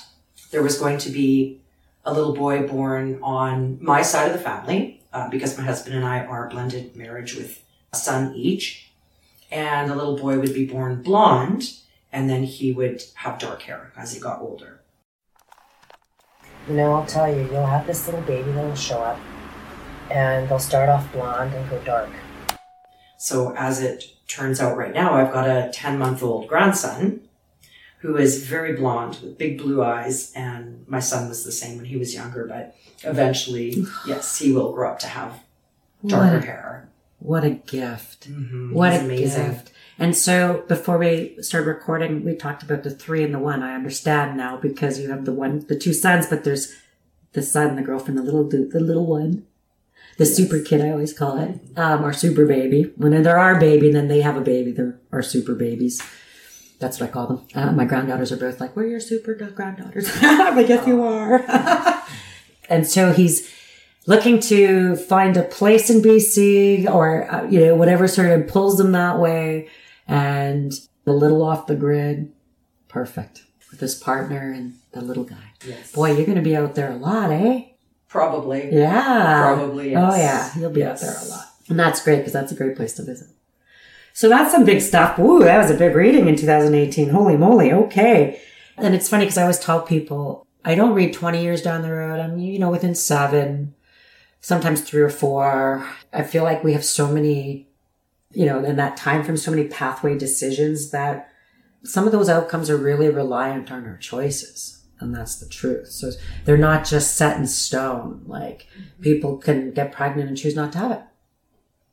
there 0.52 0.62
was 0.62 0.78
going 0.78 0.98
to 0.98 1.10
be 1.10 1.61
a 2.06 2.14
little 2.14 2.34
boy 2.34 2.68
born 2.68 3.20
on 3.22 3.78
my 3.82 4.02
side 4.02 4.28
of 4.28 4.34
the 4.34 4.44
family 4.44 5.02
uh, 5.14 5.30
because 5.30 5.58
my 5.58 5.64
husband 5.64 5.96
and 5.96 6.06
I 6.06 6.26
are 6.26 6.50
blended 6.50 6.96
marriage 6.96 7.36
with 7.36 7.64
a 7.94 7.96
son 7.96 8.34
each. 8.36 8.92
And 9.52 9.90
the 9.90 9.96
little 9.96 10.18
boy 10.18 10.40
would 10.40 10.54
be 10.54 10.66
born 10.66 11.04
blonde 11.04 11.74
and 12.12 12.30
then 12.30 12.44
he 12.44 12.72
would 12.72 13.04
have 13.16 13.40
dark 13.40 13.64
hair 13.64 13.92
as 13.96 14.14
he 14.14 14.20
got 14.20 14.42
older. 14.42 14.82
You 16.68 16.76
know, 16.76 16.94
I'll 16.94 17.06
tell 17.06 17.34
you, 17.34 17.42
you'll 17.52 17.66
have 17.66 17.88
this 17.88 18.06
little 18.06 18.22
baby 18.22 18.52
that'll 18.52 18.76
show 18.76 19.00
up, 19.00 19.20
and 20.12 20.48
they'll 20.48 20.60
start 20.60 20.90
off 20.90 21.12
blonde 21.12 21.54
and 21.54 21.70
go 21.70 21.80
dark. 21.80 22.10
So 23.18 23.54
as 23.56 23.82
it 23.82 24.06
turns 24.28 24.60
out 24.60 24.78
right 24.78 24.94
now, 24.94 25.14
I've 25.14 25.34
got 25.34 25.50
a 25.50 25.72
10 25.74 25.98
month 25.98 26.22
old 26.22 26.48
grandson 26.48 27.22
who 28.02 28.18
is 28.18 28.46
very 28.46 28.74
blonde 28.74 29.18
with 29.22 29.38
big 29.38 29.58
blue 29.60 29.84
eyes. 29.84 30.32
And 30.36 30.84
my 30.88 31.00
son 31.00 31.30
was 31.30 31.44
the 31.46 31.52
same 31.52 31.78
when 31.78 31.86
he 31.86 31.98
was 31.98 32.14
younger, 32.14 32.46
but 32.46 32.76
eventually, 33.04 33.86
yes, 34.08 34.40
he 34.40 34.52
will 34.52 34.72
grow 34.74 34.90
up 34.92 35.00
to 35.00 35.08
have 35.08 35.40
darker 36.06 36.36
What? 36.38 36.44
hair. 36.46 36.90
What 37.20 37.44
a 37.44 37.52
gift. 37.52 38.28
Mhm, 38.32 38.74
What 38.74 38.92
he's 38.94 39.02
a 39.02 39.06
amazing. 39.06 39.48
gift. 39.52 39.72
And 40.00 40.16
so 40.18 40.64
before 40.68 40.98
we 40.98 41.38
started 41.42 41.68
recording, 41.68 42.26
we 42.26 42.36
talked 42.36 42.64
about 42.64 42.82
the 42.82 42.90
three 42.90 43.24
and 43.24 43.34
the 43.34 43.40
one. 43.40 43.62
I 43.62 43.76
understand 43.76 44.36
now 44.36 44.58
because 44.58 45.00
you 45.00 45.10
have 45.12 45.26
the 45.26 45.34
one, 45.34 45.64
the 45.68 45.76
two 45.78 45.94
sons, 45.94 46.26
but 46.28 46.44
there's 46.44 46.74
the 47.34 47.44
son, 47.44 47.76
the 47.76 47.84
girlfriend, 47.84 48.18
the 48.18 48.24
little 48.24 48.50
dude, 48.50 48.72
the 48.72 48.80
little 48.80 49.06
one, 49.06 49.44
the 50.18 50.26
super 50.26 50.60
kid, 50.60 50.82
I 50.82 50.90
always 50.90 51.14
call 51.14 51.38
it, 51.40 51.60
um, 51.78 52.04
our 52.04 52.14
super 52.14 52.46
baby. 52.48 52.92
When 52.96 53.22
they're 53.22 53.38
our 53.38 53.60
baby, 53.60 53.88
and 53.88 53.96
then 53.96 54.08
they 54.08 54.22
have 54.22 54.36
a 54.38 54.42
baby, 54.42 54.72
they're 54.72 55.00
our 55.12 55.22
super 55.22 55.54
babies. 55.54 56.02
That's 56.82 57.00
what 57.00 57.10
I 57.10 57.12
call 57.14 57.28
them. 57.28 57.48
Uh, 57.56 57.72
my 57.72 57.86
granddaughters 57.86 58.32
are 58.32 58.38
both 58.38 58.60
like, 58.60 58.76
we're 58.76 58.88
your 58.88 59.00
super 59.00 59.34
granddaughters. 59.36 60.10
I'm 60.22 60.56
like, 60.58 60.68
yes, 60.68 60.86
you 60.88 61.04
are. 61.04 61.46
and 62.70 62.86
so 62.88 63.14
he's 63.14 63.50
looking 64.08 64.40
to 64.42 64.96
find 64.96 65.38
a 65.38 65.44
place 65.44 65.90
in 65.92 66.02
BC 66.02 66.90
or, 66.90 67.32
uh, 67.32 67.44
you 67.48 67.60
know, 67.60 67.76
whatever 67.76 68.08
sort 68.08 68.32
of 68.32 68.48
pulls 68.48 68.78
them 68.78 68.92
that 68.94 69.20
way 69.20 69.70
and 70.08 70.74
a 71.06 71.12
little 71.12 71.44
off 71.44 71.68
the 71.68 71.76
grid. 71.76 72.34
Perfect. 72.90 73.44
With 73.70 73.80
his 73.80 73.96
partner 73.96 74.52
and 74.52 74.74
the 74.92 75.02
little 75.02 75.24
guy. 75.24 75.54
Yes. 75.66 75.92
Boy, 75.94 76.14
you're 76.16 76.26
going 76.26 76.36
to 76.38 76.42
be 76.42 76.56
out 76.58 76.74
there 76.76 76.92
a 76.92 76.96
lot, 76.98 77.32
eh? 77.32 77.66
Probably. 78.10 78.74
Yeah. 78.74 79.54
Probably, 79.56 79.92
yes. 79.92 80.14
Oh, 80.14 80.18
yeah. 80.18 80.52
You'll 80.60 80.72
be 80.72 80.80
Yes. 80.82 81.02
out 81.04 81.08
there 81.08 81.22
a 81.24 81.30
lot. 81.30 81.46
And 81.70 81.80
that's 81.80 82.04
great 82.04 82.18
because 82.18 82.34
that's 82.34 82.52
a 82.52 82.56
great 82.56 82.76
place 82.76 82.94
to 82.96 83.04
visit. 83.04 83.28
So 84.14 84.30
that's 84.30 84.52
some 84.52 84.66
big 84.66 84.82
stuff. 84.82 85.18
Ooh, 85.20 85.40
that 85.40 85.58
was 85.58 85.72
a 85.72 85.78
big 85.78 85.96
reading 85.96 86.28
in 86.28 86.36
2018. 86.36 87.10
Holy 87.10 87.38
moly. 87.38 87.72
Okay. 87.72 88.42
And 88.78 88.94
it's 88.94 89.10
funny 89.10 89.26
because 89.26 89.38
I 89.38 89.44
always 89.44 89.60
tell 89.60 89.82
people 89.82 90.48
I 90.64 90.76
don't 90.76 90.94
read 90.94 91.14
20 91.14 91.42
years 91.42 91.62
down 91.62 91.82
the 91.82 91.92
road. 91.92 92.20
I'm, 92.20 92.38
you 92.38 92.60
know, 92.60 92.70
within 92.70 92.96
seven, 92.96 93.74
sometimes 94.42 94.82
three 94.82 95.02
or 95.02 95.10
four. 95.10 95.88
I 96.14 96.24
feel 96.24 96.44
like 96.44 96.64
we 96.64 96.74
have 96.74 96.86
so 96.86 97.12
many, 97.12 97.68
you 98.32 98.46
know, 98.46 98.64
in 98.64 98.76
that 98.76 98.98
time 98.98 99.24
from 99.24 99.38
so 99.38 99.52
many 99.52 99.68
pathway 99.68 100.18
decisions 100.18 100.92
that 100.92 101.32
some 101.84 102.06
of 102.06 102.12
those 102.12 102.30
outcomes 102.30 102.70
are 102.70 102.78
really 102.78 103.10
reliant 103.10 103.72
on 103.72 103.86
our 103.86 103.98
choices. 103.98 104.84
And 105.00 105.16
that's 105.16 105.38
the 105.38 105.50
truth. 105.50 105.88
So 105.88 106.12
they're 106.46 106.58
not 106.58 106.86
just 106.86 107.16
set 107.16 107.38
in 107.38 107.48
stone. 107.48 108.22
Like 108.28 108.68
mm-hmm. 108.78 109.02
people 109.02 109.38
can 109.38 109.72
get 109.72 109.92
pregnant 109.92 110.30
and 110.30 110.38
choose 110.38 110.56
not 110.56 110.72
to 110.74 110.78
have 110.78 110.92
it. 110.92 111.02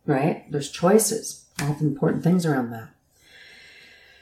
Right? 0.04 0.50
There's 0.50 0.70
choices. 0.70 1.46
All 1.62 1.74
the 1.74 1.86
important 1.86 2.22
things 2.22 2.46
around 2.46 2.70
that. 2.70 2.88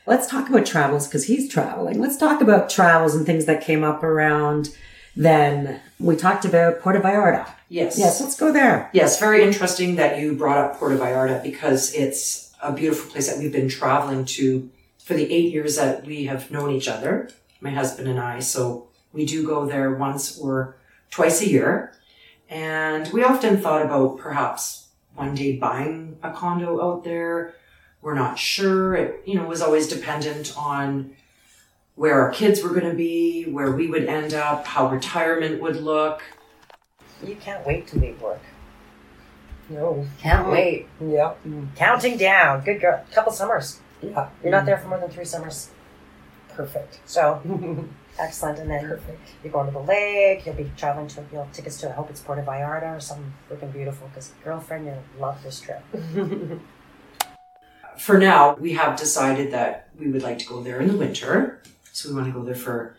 Let's 0.06 0.26
talk 0.26 0.48
about 0.48 0.64
travels 0.64 1.06
because 1.06 1.24
he's 1.24 1.50
traveling. 1.50 2.00
Let's 2.00 2.16
talk 2.16 2.40
about 2.40 2.70
travels 2.70 3.14
and 3.14 3.26
things 3.26 3.44
that 3.46 3.62
came 3.62 3.82
up 3.82 4.02
around 4.02 4.74
then. 5.16 5.80
We 5.98 6.14
talked 6.14 6.44
about 6.44 6.80
Puerto 6.80 7.00
Vallarta. 7.00 7.48
Yes. 7.68 7.98
Yes, 7.98 8.20
let's 8.20 8.36
go 8.36 8.52
there. 8.52 8.88
Yes, 8.92 9.18
very 9.18 9.42
interesting 9.42 9.96
that 9.96 10.20
you 10.20 10.36
brought 10.36 10.58
up 10.58 10.78
Puerto 10.78 10.96
Vallarta 10.96 11.42
because 11.42 11.92
it's 11.94 12.54
a 12.62 12.72
beautiful 12.72 13.10
place 13.10 13.28
that 13.28 13.38
we've 13.38 13.52
been 13.52 13.68
traveling 13.68 14.24
to 14.24 14.70
for 14.98 15.14
the 15.14 15.32
eight 15.32 15.52
years 15.52 15.76
that 15.76 16.04
we 16.04 16.24
have 16.24 16.50
known 16.50 16.70
each 16.70 16.88
other, 16.88 17.28
my 17.60 17.70
husband 17.70 18.08
and 18.08 18.20
I. 18.20 18.38
So 18.40 18.88
we 19.12 19.26
do 19.26 19.46
go 19.46 19.66
there 19.66 19.94
once 19.94 20.38
or 20.38 20.76
twice 21.10 21.40
a 21.42 21.48
year. 21.48 21.92
And 22.48 23.12
we 23.12 23.24
often 23.24 23.58
thought 23.58 23.84
about 23.84 24.18
perhaps 24.18 24.85
one 25.16 25.34
day 25.34 25.56
buying 25.56 26.18
a 26.22 26.30
condo 26.30 26.82
out 26.82 27.04
there. 27.04 27.54
We're 28.02 28.14
not 28.14 28.38
sure. 28.38 28.94
It, 28.94 29.22
you 29.26 29.34
know, 29.34 29.46
was 29.46 29.62
always 29.62 29.88
dependent 29.88 30.56
on 30.56 31.16
where 31.94 32.20
our 32.20 32.30
kids 32.30 32.62
were 32.62 32.70
going 32.70 32.88
to 32.88 32.94
be, 32.94 33.44
where 33.44 33.72
we 33.72 33.88
would 33.88 34.04
end 34.04 34.34
up, 34.34 34.66
how 34.66 34.88
retirement 34.90 35.60
would 35.62 35.76
look. 35.76 36.22
You 37.26 37.34
can't 37.36 37.66
wait 37.66 37.86
to 37.88 37.98
leave 37.98 38.20
work. 38.20 38.42
No, 39.68 40.06
Can't 40.18 40.42
can't 40.44 40.48
wait. 40.50 40.86
Yeah. 41.00 41.34
Counting 41.74 42.18
down. 42.18 42.62
Good 42.62 42.80
girl. 42.80 43.02
Couple 43.12 43.32
summers. 43.32 43.80
Yeah. 44.00 44.28
You're 44.42 44.52
not 44.52 44.66
there 44.66 44.78
for 44.78 44.88
more 44.88 44.98
than 45.00 45.10
three 45.10 45.24
summers. 45.24 45.70
Perfect. 46.50 47.00
So, 47.06 47.40
excellent. 48.18 48.58
And 48.58 48.70
then 48.70 48.84
you're 49.42 49.52
going 49.52 49.66
to 49.66 49.72
the 49.72 49.80
lake. 49.80 50.46
You'll 50.46 50.54
be 50.54 50.70
traveling 50.76 51.08
to, 51.08 51.24
you'll 51.32 51.44
have 51.44 51.52
tickets 51.52 51.80
to, 51.80 51.90
I 51.90 51.92
hope 51.92 52.10
it's 52.10 52.20
Puerto 52.20 52.42
Vallarta 52.42 52.96
or 52.96 53.00
something 53.00 53.32
freaking 53.50 53.72
beautiful 53.72 54.08
because 54.08 54.32
girlfriend, 54.44 54.86
you'll 54.86 55.02
love 55.18 55.42
this 55.42 55.60
trip. 55.60 55.82
for 57.98 58.18
now, 58.18 58.54
we 58.56 58.72
have 58.74 58.98
decided 58.98 59.52
that 59.52 59.90
we 59.98 60.08
would 60.08 60.22
like 60.22 60.38
to 60.40 60.46
go 60.46 60.62
there 60.62 60.80
in 60.80 60.88
the 60.88 60.96
winter. 60.96 61.62
So 61.92 62.08
we 62.08 62.14
want 62.14 62.26
to 62.26 62.32
go 62.32 62.44
there 62.44 62.54
for 62.54 62.96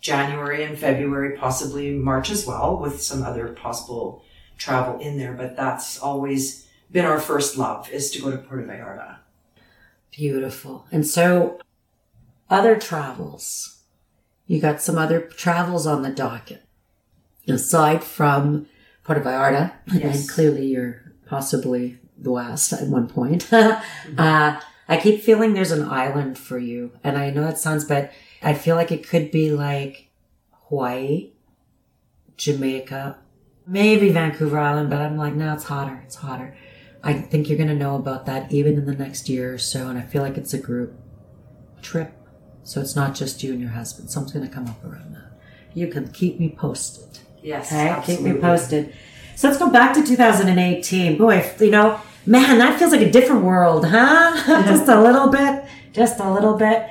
January 0.00 0.64
and 0.64 0.78
February, 0.78 1.36
possibly 1.36 1.92
March 1.92 2.30
as 2.30 2.46
well, 2.46 2.78
with 2.78 3.00
some 3.02 3.22
other 3.22 3.48
possible 3.48 4.24
travel 4.56 4.98
in 4.98 5.18
there. 5.18 5.34
But 5.34 5.56
that's 5.56 5.98
always 5.98 6.66
been 6.90 7.04
our 7.04 7.20
first 7.20 7.56
love 7.56 7.90
is 7.90 8.10
to 8.12 8.20
go 8.20 8.30
to 8.30 8.38
Puerto 8.38 8.66
Vallarta. 8.66 9.18
Beautiful. 10.10 10.86
And 10.90 11.06
so, 11.06 11.60
other 12.48 12.76
travels. 12.76 13.79
You 14.50 14.60
got 14.60 14.82
some 14.82 14.98
other 14.98 15.20
travels 15.20 15.86
on 15.86 16.02
the 16.02 16.10
docket. 16.10 16.64
Aside 17.46 18.02
from 18.02 18.66
Puerto 19.04 19.20
Vallarta, 19.20 19.74
Yes. 19.86 20.18
and 20.22 20.28
clearly 20.28 20.66
you're 20.66 21.12
possibly 21.24 22.00
the 22.18 22.32
West 22.32 22.72
at 22.72 22.88
one 22.88 23.06
point. 23.06 23.46
uh, 23.52 23.80
I 24.88 24.96
keep 25.00 25.20
feeling 25.22 25.54
there's 25.54 25.70
an 25.70 25.84
island 25.84 26.36
for 26.36 26.58
you. 26.58 26.90
And 27.04 27.16
I 27.16 27.30
know 27.30 27.46
it 27.46 27.58
sounds 27.58 27.84
bad. 27.84 28.10
I 28.42 28.54
feel 28.54 28.74
like 28.74 28.90
it 28.90 29.08
could 29.08 29.30
be 29.30 29.52
like 29.52 30.08
Hawaii, 30.68 31.30
Jamaica, 32.36 33.18
maybe 33.68 34.10
Vancouver 34.10 34.58
Island, 34.58 34.90
but 34.90 35.00
I'm 35.00 35.16
like, 35.16 35.34
no, 35.34 35.54
it's 35.54 35.62
hotter. 35.62 36.02
It's 36.04 36.16
hotter. 36.16 36.56
I 37.04 37.12
think 37.12 37.48
you're 37.48 37.56
going 37.56 37.68
to 37.68 37.76
know 37.76 37.94
about 37.94 38.26
that 38.26 38.50
even 38.50 38.74
in 38.74 38.86
the 38.86 38.96
next 38.96 39.28
year 39.28 39.54
or 39.54 39.58
so. 39.58 39.86
And 39.86 39.96
I 39.96 40.02
feel 40.02 40.22
like 40.22 40.36
it's 40.36 40.52
a 40.52 40.58
group 40.58 40.98
trip. 41.82 42.16
So 42.64 42.80
it's 42.80 42.94
not 42.94 43.14
just 43.14 43.42
you 43.42 43.52
and 43.52 43.60
your 43.60 43.70
husband. 43.70 44.10
Something's 44.10 44.32
going 44.32 44.48
to 44.48 44.54
come 44.54 44.66
up 44.66 44.84
around 44.84 45.14
that. 45.14 45.30
You 45.74 45.88
can 45.88 46.08
keep 46.12 46.38
me 46.38 46.50
posted. 46.56 47.18
Yes, 47.42 47.72
Okay, 47.72 48.00
keep 48.04 48.20
me 48.20 48.34
posted. 48.34 48.92
So 49.36 49.48
let's 49.48 49.58
go 49.58 49.70
back 49.70 49.94
to 49.94 50.02
2018. 50.04 51.16
Boy, 51.16 51.50
you 51.58 51.70
know, 51.70 52.00
man, 52.26 52.58
that 52.58 52.78
feels 52.78 52.92
like 52.92 53.00
a 53.00 53.10
different 53.10 53.42
world, 53.44 53.86
huh? 53.86 54.64
just 54.66 54.88
a 54.88 55.00
little 55.00 55.28
bit, 55.28 55.64
just 55.92 56.20
a 56.20 56.30
little 56.30 56.54
bit. 56.54 56.90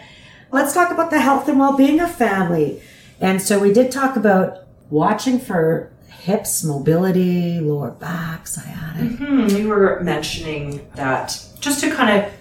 let's 0.51 0.73
talk 0.73 0.91
about 0.91 1.11
the 1.11 1.19
health 1.19 1.47
and 1.47 1.59
well-being 1.59 1.99
of 1.99 2.13
family. 2.13 2.81
And 3.21 3.41
so 3.41 3.59
we 3.59 3.71
did 3.71 3.91
talk 3.91 4.15
about 4.15 4.65
watching 4.89 5.39
for 5.39 5.91
hips, 6.07 6.63
mobility, 6.63 7.59
lower 7.59 7.91
back, 7.91 8.47
sciatic. 8.47 9.17
Hmm, 9.17 9.47
you 9.47 9.67
were 9.69 9.99
mentioning 10.01 10.87
that 10.95 11.37
just 11.59 11.81
to 11.81 11.93
kind 11.93 12.23
of 12.23 12.33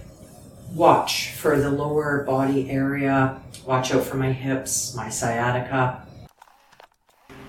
watch 0.72 1.32
for 1.32 1.58
the 1.58 1.70
lower 1.70 2.24
body 2.24 2.70
area, 2.70 3.40
watch 3.66 3.92
out 3.92 4.04
for 4.04 4.16
my 4.16 4.32
hips, 4.32 4.94
my 4.94 5.08
sciatica. 5.08 6.06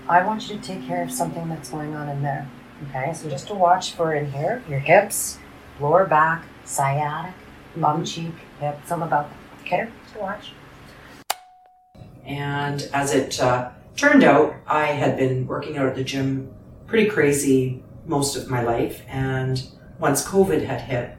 I 0.08 0.24
want 0.24 0.48
you 0.48 0.56
to 0.56 0.62
take 0.62 0.84
care 0.86 1.02
of 1.02 1.12
something 1.12 1.48
that's 1.48 1.70
going 1.70 1.94
on 1.94 2.08
in 2.08 2.22
there. 2.22 2.48
Okay, 2.88 3.12
so 3.14 3.28
just 3.28 3.46
to 3.48 3.54
watch 3.54 3.92
for 3.92 4.14
in 4.14 4.30
here, 4.32 4.62
your 4.68 4.78
hips, 4.78 5.38
lower 5.80 6.06
back, 6.06 6.44
sciatic, 6.64 7.34
bum 7.76 8.04
cheek, 8.04 8.32
hip, 8.58 8.78
something 8.86 9.06
about 9.06 9.28
that. 9.28 9.66
Okay, 9.66 9.88
to 10.14 10.18
watch. 10.18 10.52
And 12.24 12.88
as 12.92 13.14
it 13.14 13.40
uh, 13.40 13.70
turned 13.96 14.24
out, 14.24 14.54
I 14.66 14.86
had 14.86 15.16
been 15.16 15.46
working 15.46 15.76
out 15.76 15.86
at 15.86 15.94
the 15.94 16.04
gym 16.04 16.52
pretty 16.86 17.08
crazy 17.08 17.82
most 18.06 18.34
of 18.34 18.50
my 18.50 18.62
life. 18.62 19.02
And 19.08 19.62
once 19.98 20.26
COVID 20.26 20.64
had 20.64 20.80
hit, 20.80 21.16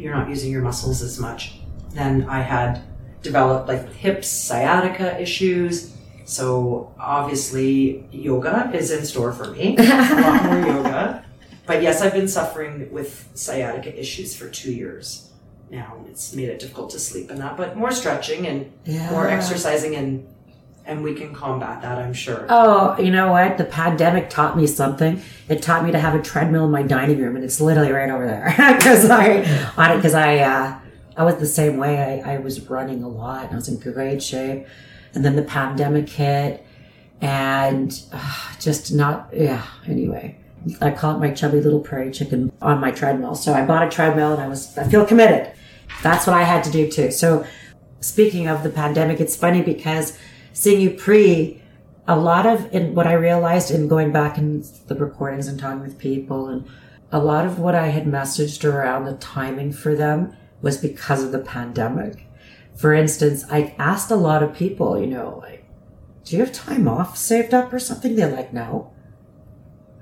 you're 0.00 0.14
not 0.14 0.28
using 0.28 0.50
your 0.50 0.62
muscles 0.62 1.02
as 1.02 1.18
much. 1.18 1.60
Then 1.92 2.24
I 2.28 2.40
had 2.40 2.82
developed 3.22 3.68
like 3.68 3.92
hips, 3.92 4.28
sciatica 4.28 5.20
issues. 5.20 5.94
So 6.24 6.94
obviously, 6.98 8.06
yoga 8.12 8.70
is 8.72 8.90
in 8.90 9.04
store 9.04 9.32
for 9.32 9.50
me. 9.50 9.76
A 9.76 9.82
lot 9.82 10.44
more 10.44 10.66
yoga. 10.74 11.24
But 11.66 11.82
yes, 11.82 12.02
I've 12.02 12.12
been 12.12 12.28
suffering 12.28 12.90
with 12.92 13.28
sciatica 13.34 13.98
issues 13.98 14.34
for 14.34 14.48
two 14.48 14.72
years 14.72 15.30
now. 15.70 16.04
It's 16.08 16.34
made 16.34 16.48
it 16.48 16.58
difficult 16.58 16.90
to 16.90 16.98
sleep 16.98 17.30
and 17.30 17.40
that, 17.40 17.56
but 17.56 17.76
more 17.76 17.92
stretching 17.92 18.46
and 18.46 18.72
more 19.10 19.28
exercising 19.28 19.94
and 19.94 20.26
and 20.90 21.04
we 21.04 21.14
can 21.14 21.32
combat 21.32 21.80
that, 21.82 21.98
I'm 21.98 22.12
sure. 22.12 22.46
Oh, 22.48 22.98
you 22.98 23.12
know 23.12 23.30
what? 23.30 23.58
The 23.58 23.64
pandemic 23.64 24.28
taught 24.28 24.56
me 24.56 24.66
something. 24.66 25.22
It 25.48 25.62
taught 25.62 25.84
me 25.84 25.92
to 25.92 26.00
have 26.00 26.16
a 26.16 26.22
treadmill 26.22 26.64
in 26.64 26.72
my 26.72 26.82
dining 26.82 27.20
room, 27.20 27.36
and 27.36 27.44
it's 27.44 27.60
literally 27.60 27.92
right 27.92 28.10
over 28.10 28.26
there. 28.26 28.52
Because 28.80 29.08
I, 29.08 29.42
on 29.76 29.92
it, 29.92 29.96
because 29.96 30.14
I, 30.14 30.38
uh, 30.38 30.78
I 31.16 31.24
was 31.24 31.36
the 31.36 31.46
same 31.46 31.76
way. 31.76 32.20
I, 32.22 32.34
I 32.34 32.38
was 32.38 32.68
running 32.68 33.04
a 33.04 33.08
lot, 33.08 33.44
and 33.44 33.52
I 33.52 33.54
was 33.54 33.68
in 33.68 33.78
great 33.78 34.20
shape, 34.20 34.66
and 35.14 35.24
then 35.24 35.36
the 35.36 35.42
pandemic 35.42 36.08
hit, 36.08 36.66
and 37.20 38.02
uh, 38.12 38.52
just 38.58 38.92
not, 38.92 39.28
yeah. 39.32 39.64
Anyway, 39.86 40.36
I 40.80 40.90
call 40.90 41.14
it 41.14 41.20
my 41.20 41.30
chubby 41.30 41.60
little 41.60 41.80
prairie 41.80 42.10
chicken 42.10 42.50
on 42.60 42.80
my 42.80 42.90
treadmill. 42.90 43.36
So 43.36 43.52
I 43.54 43.64
bought 43.64 43.86
a 43.86 43.90
treadmill, 43.90 44.32
and 44.32 44.42
I 44.42 44.48
was, 44.48 44.76
I 44.76 44.88
feel 44.88 45.06
committed. 45.06 45.52
That's 46.02 46.26
what 46.26 46.34
I 46.34 46.42
had 46.42 46.64
to 46.64 46.70
do 46.70 46.90
too. 46.90 47.12
So 47.12 47.46
speaking 48.00 48.48
of 48.48 48.64
the 48.64 48.70
pandemic, 48.70 49.20
it's 49.20 49.36
funny 49.36 49.62
because 49.62 50.18
seeing 50.52 50.80
you 50.80 50.90
pre, 50.90 51.62
a 52.06 52.16
lot 52.16 52.46
of 52.46 52.72
in 52.74 52.94
what 52.94 53.06
I 53.06 53.12
realized 53.12 53.70
in 53.70 53.88
going 53.88 54.12
back 54.12 54.38
in 54.38 54.64
the 54.86 54.94
recordings 54.94 55.46
and 55.46 55.58
talking 55.58 55.80
with 55.80 55.98
people, 55.98 56.48
and 56.48 56.66
a 57.12 57.18
lot 57.18 57.46
of 57.46 57.58
what 57.58 57.74
I 57.74 57.88
had 57.88 58.04
messaged 58.04 58.64
around 58.64 59.04
the 59.04 59.14
timing 59.14 59.72
for 59.72 59.94
them 59.94 60.36
was 60.62 60.76
because 60.76 61.22
of 61.22 61.32
the 61.32 61.38
pandemic. 61.38 62.26
For 62.76 62.94
instance, 62.94 63.44
I 63.50 63.74
asked 63.78 64.10
a 64.10 64.16
lot 64.16 64.42
of 64.42 64.54
people, 64.54 64.98
you 65.00 65.06
know, 65.06 65.40
like, 65.42 65.64
do 66.24 66.36
you 66.36 66.44
have 66.44 66.52
time 66.52 66.88
off 66.88 67.16
saved 67.16 67.52
up 67.52 67.72
or 67.72 67.78
something? 67.78 68.14
They're 68.14 68.34
like, 68.34 68.52
no. 68.52 68.92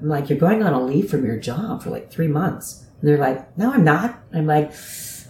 I'm 0.01 0.09
like, 0.09 0.29
you're 0.29 0.39
going 0.39 0.63
on 0.63 0.73
a 0.73 0.81
leave 0.81 1.11
from 1.11 1.25
your 1.25 1.39
job 1.39 1.83
for 1.83 1.91
like 1.91 2.11
three 2.11 2.29
months. 2.29 2.87
And 3.01 3.09
they're 3.09 3.19
like, 3.19 3.57
no, 3.57 3.73
I'm 3.73 3.85
not. 3.85 4.21
I'm 4.33 4.47
like, 4.47 4.73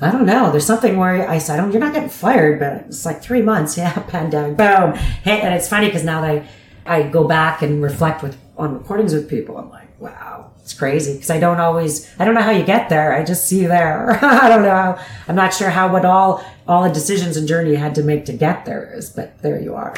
I 0.00 0.12
don't 0.12 0.26
know. 0.26 0.50
There's 0.52 0.66
something 0.66 0.96
where 0.96 1.28
I 1.28 1.38
said, 1.38 1.56
don't, 1.56 1.72
you're 1.72 1.80
not 1.80 1.92
getting 1.92 2.08
fired, 2.08 2.60
but 2.60 2.86
it's 2.86 3.04
like 3.04 3.22
three 3.22 3.42
months. 3.42 3.76
Yeah, 3.78 3.92
pandemic. 3.92 4.56
Boom. 4.56 4.94
Hey, 5.22 5.40
and 5.40 5.54
it's 5.54 5.68
funny 5.68 5.86
because 5.86 6.04
now 6.04 6.20
that 6.20 6.46
I, 6.86 6.98
I 6.98 7.02
go 7.08 7.26
back 7.26 7.62
and 7.62 7.82
reflect 7.82 8.22
with 8.22 8.36
on 8.56 8.74
recordings 8.74 9.12
with 9.12 9.28
people, 9.28 9.56
I'm 9.56 9.70
like, 9.70 9.88
wow, 10.00 10.50
it's 10.60 10.74
crazy. 10.74 11.14
Because 11.14 11.30
I 11.30 11.38
don't 11.38 11.60
always, 11.60 12.08
I 12.18 12.24
don't 12.24 12.34
know 12.34 12.42
how 12.42 12.50
you 12.50 12.64
get 12.64 12.88
there. 12.88 13.12
I 13.12 13.24
just 13.24 13.48
see 13.48 13.60
you 13.62 13.68
there. 13.68 14.18
I 14.24 14.48
don't 14.48 14.62
know. 14.62 14.98
I'm 15.28 15.36
not 15.36 15.54
sure 15.54 15.70
how 15.70 15.92
what 15.92 16.04
all 16.04 16.44
all 16.66 16.82
the 16.82 16.92
decisions 16.92 17.36
and 17.36 17.48
journey 17.48 17.70
you 17.70 17.76
had 17.76 17.94
to 17.94 18.02
make 18.02 18.26
to 18.26 18.32
get 18.32 18.64
there 18.66 18.92
is, 18.94 19.10
but 19.10 19.40
there 19.42 19.60
you 19.60 19.74
are. 19.74 19.94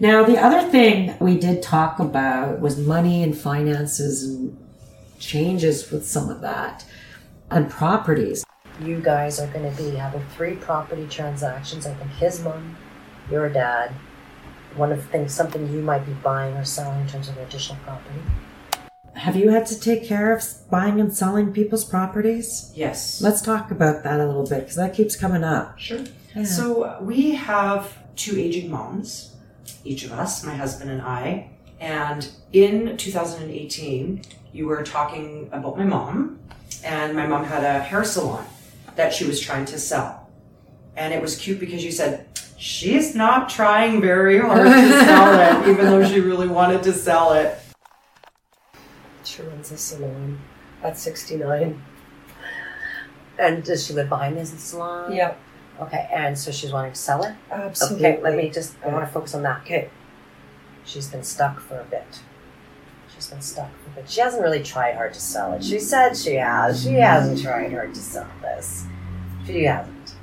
Now, 0.00 0.24
the 0.24 0.38
other 0.38 0.68
thing 0.68 1.16
we 1.20 1.38
did 1.38 1.62
talk 1.62 1.98
about 1.98 2.60
was 2.60 2.78
money 2.78 3.22
and 3.22 3.36
finances 3.36 4.24
and 4.24 4.56
changes 5.18 5.90
with 5.90 6.06
some 6.06 6.30
of 6.30 6.40
that 6.40 6.84
and 7.50 7.70
properties. 7.70 8.44
You 8.80 9.00
guys 9.00 9.40
are 9.40 9.48
going 9.48 9.68
to 9.70 9.82
be 9.82 9.96
having 9.96 10.24
three 10.36 10.54
property 10.54 11.06
transactions. 11.08 11.86
I 11.86 11.94
think 11.94 12.10
his 12.12 12.42
mom, 12.42 12.76
your 13.30 13.48
dad, 13.48 13.92
one 14.76 14.92
of 14.92 14.98
the 14.98 15.04
things, 15.04 15.34
something 15.34 15.72
you 15.72 15.80
might 15.80 16.06
be 16.06 16.12
buying 16.12 16.54
or 16.54 16.64
selling 16.64 17.00
in 17.00 17.08
terms 17.08 17.28
of 17.28 17.36
additional 17.38 17.78
property. 17.84 18.20
Have 19.14 19.34
you 19.34 19.50
had 19.50 19.66
to 19.66 19.80
take 19.80 20.04
care 20.04 20.32
of 20.32 20.44
buying 20.70 21.00
and 21.00 21.12
selling 21.12 21.52
people's 21.52 21.84
properties? 21.84 22.70
Yes. 22.76 23.20
Let's 23.20 23.42
talk 23.42 23.72
about 23.72 24.04
that 24.04 24.20
a 24.20 24.26
little 24.26 24.46
bit 24.46 24.60
because 24.60 24.76
that 24.76 24.94
keeps 24.94 25.16
coming 25.16 25.42
up. 25.42 25.76
Sure. 25.76 26.04
Yeah. 26.36 26.44
So 26.44 26.98
we 27.02 27.32
have 27.32 27.98
two 28.14 28.38
aging 28.38 28.70
moms, 28.70 29.34
each 29.82 30.04
of 30.04 30.12
us, 30.12 30.44
my 30.44 30.54
husband 30.54 30.92
and 30.92 31.02
I. 31.02 31.50
And 31.80 32.28
in 32.52 32.96
2018, 32.96 34.22
you 34.52 34.66
were 34.66 34.84
talking 34.84 35.48
about 35.52 35.76
my 35.76 35.84
mom, 35.84 36.38
and 36.84 37.16
my 37.16 37.26
mom 37.26 37.44
had 37.44 37.64
a 37.64 37.80
hair 37.80 38.04
salon 38.04 38.46
that 38.98 39.14
she 39.14 39.24
was 39.24 39.38
trying 39.38 39.64
to 39.64 39.78
sell. 39.78 40.28
And 40.96 41.14
it 41.14 41.22
was 41.22 41.36
cute 41.36 41.60
because 41.60 41.84
you 41.84 41.92
said, 41.92 42.26
she's 42.58 43.14
not 43.14 43.48
trying 43.48 44.00
very 44.00 44.40
hard 44.40 44.66
to 44.66 44.90
sell 45.04 45.62
it, 45.62 45.68
even 45.70 45.86
though 45.86 46.04
she 46.04 46.18
really 46.18 46.48
wanted 46.48 46.82
to 46.82 46.92
sell 46.92 47.32
it. 47.32 47.56
She 49.22 49.42
runs 49.42 49.70
a 49.70 49.78
salon 49.78 50.40
at 50.82 50.98
69. 50.98 51.80
And 53.38 53.62
does 53.62 53.86
she 53.86 53.92
live 53.92 54.08
behind 54.08 54.36
this 54.36 54.50
salon? 54.50 55.12
Yep. 55.12 55.40
Okay, 55.80 56.08
and 56.12 56.36
so 56.36 56.50
she's 56.50 56.72
wanting 56.72 56.92
to 56.92 56.98
sell 56.98 57.22
it? 57.22 57.36
Absolutely. 57.52 58.04
Okay, 58.04 58.20
let 58.20 58.36
me 58.36 58.50
just, 58.50 58.74
I 58.84 58.88
want 58.88 59.06
to 59.06 59.12
focus 59.12 59.36
on 59.36 59.42
that. 59.42 59.60
Okay. 59.60 59.90
She's 60.84 61.06
been 61.06 61.22
stuck 61.22 61.60
for 61.60 61.78
a 61.78 61.84
bit. 61.84 62.20
She's 63.28 63.34
been 63.34 63.42
stuck. 63.42 63.70
She 64.06 64.20
hasn't 64.22 64.42
really 64.42 64.62
tried 64.62 64.94
hard 64.94 65.12
to 65.12 65.20
sell 65.20 65.52
it. 65.52 65.62
She 65.62 65.78
said 65.80 66.16
she 66.16 66.36
has. 66.36 66.82
She 66.82 66.94
hasn't 66.94 67.42
tried 67.42 67.70
hard 67.72 67.92
to 67.94 68.00
sell 68.00 68.26
this. 68.40 68.86
She 69.46 69.64
hasn't. 69.64 70.14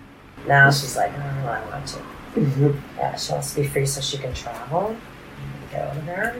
Now 0.48 0.72
she's 0.72 0.98
like, 0.98 1.12
oh, 1.16 1.48
I 1.48 1.70
want 1.70 1.88
to. 1.90 2.76
Yeah, 2.98 3.16
she 3.16 3.32
wants 3.34 3.54
to 3.54 3.62
be 3.62 3.68
free 3.68 3.86
so 3.86 4.02
she 4.02 4.18
can 4.18 4.34
travel. 4.34 4.88
and 4.90 5.72
Get 5.72 5.82
out 5.88 6.06
there. 6.08 6.36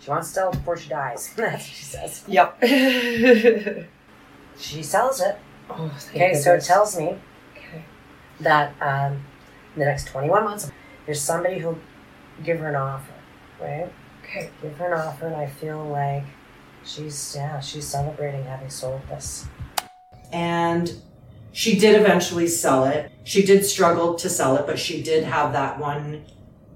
She 0.00 0.10
wants 0.10 0.28
to 0.28 0.34
sell 0.34 0.48
it 0.50 0.56
before 0.56 0.76
she 0.76 0.88
dies. 0.88 1.32
That's 1.36 1.52
what 1.52 1.62
she 1.62 1.84
says. 1.84 2.24
Yep. 2.26 2.62
She 4.56 4.84
sells 4.84 5.20
it. 5.20 5.36
oh, 5.68 5.92
Okay, 6.10 6.32
so 6.34 6.54
it 6.54 6.62
tells 6.62 6.96
me 6.96 7.16
Okay. 7.56 7.84
that 8.40 8.72
um, 8.80 9.14
in 9.74 9.80
the 9.80 9.84
next 9.84 10.06
21 10.06 10.44
months, 10.44 10.70
there's 11.06 11.20
somebody 11.20 11.58
who'll 11.58 11.78
give 12.44 12.60
her 12.60 12.68
an 12.68 12.76
offer, 12.76 13.12
right? 13.60 13.90
Okay. 14.36 14.50
Give 14.62 14.76
her 14.78 14.94
an 14.94 15.00
offer, 15.00 15.26
and 15.28 15.36
I 15.36 15.46
feel 15.46 15.84
like 15.88 16.24
she's, 16.84 17.34
yeah, 17.36 17.60
she's 17.60 17.86
celebrating 17.86 18.44
having 18.44 18.70
sold 18.70 19.00
this. 19.08 19.46
and 20.32 20.92
she 21.52 21.78
did 21.78 22.00
eventually 22.00 22.48
sell 22.48 22.84
it. 22.84 23.12
She 23.22 23.44
did 23.46 23.64
struggle 23.64 24.14
to 24.16 24.28
sell 24.28 24.56
it, 24.56 24.66
but 24.66 24.76
she 24.76 25.02
did 25.04 25.22
have 25.22 25.52
that 25.52 25.78
one 25.78 26.24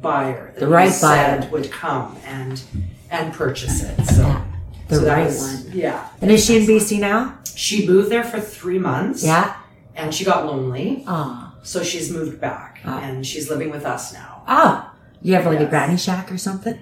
buyer 0.01 0.53
that 0.55 0.61
The 0.61 0.69
right 0.69 0.85
we 0.87 0.93
said 0.93 1.41
buyer. 1.41 1.51
would 1.51 1.71
come 1.73 2.17
and 2.25 2.63
and 3.11 3.33
purchase 3.35 3.83
it. 3.83 4.05
So 4.07 4.41
The 4.87 4.97
so 5.01 5.07
right 5.09 5.25
was- 5.27 5.65
one. 5.65 5.73
Yeah. 5.77 6.07
And 6.21 6.31
is 6.31 6.45
she 6.47 6.57
in 6.59 6.63
BC 6.67 7.01
now? 7.01 7.39
She 7.57 7.89
moved 7.89 8.09
there 8.11 8.23
for 8.23 8.39
three 8.39 8.79
months. 8.79 9.25
Yeah. 9.25 9.57
And 9.97 10.15
she 10.15 10.25
got 10.25 10.47
lonely, 10.47 11.03
Ah. 11.09 11.55
so 11.65 11.83
she's 11.83 12.13
moved 12.13 12.41
back 12.41 12.79
Ah. 12.85 13.01
and 13.01 13.27
she's 13.27 13.51
living 13.51 13.71
with 13.73 13.85
us 13.85 14.13
now. 14.13 14.45
Ah. 14.47 14.95
You 15.23 15.35
have 15.35 15.47
like 15.47 15.59
a 15.59 15.67
granny 15.67 15.97
shack 15.97 16.31
or 16.31 16.39
something? 16.39 16.79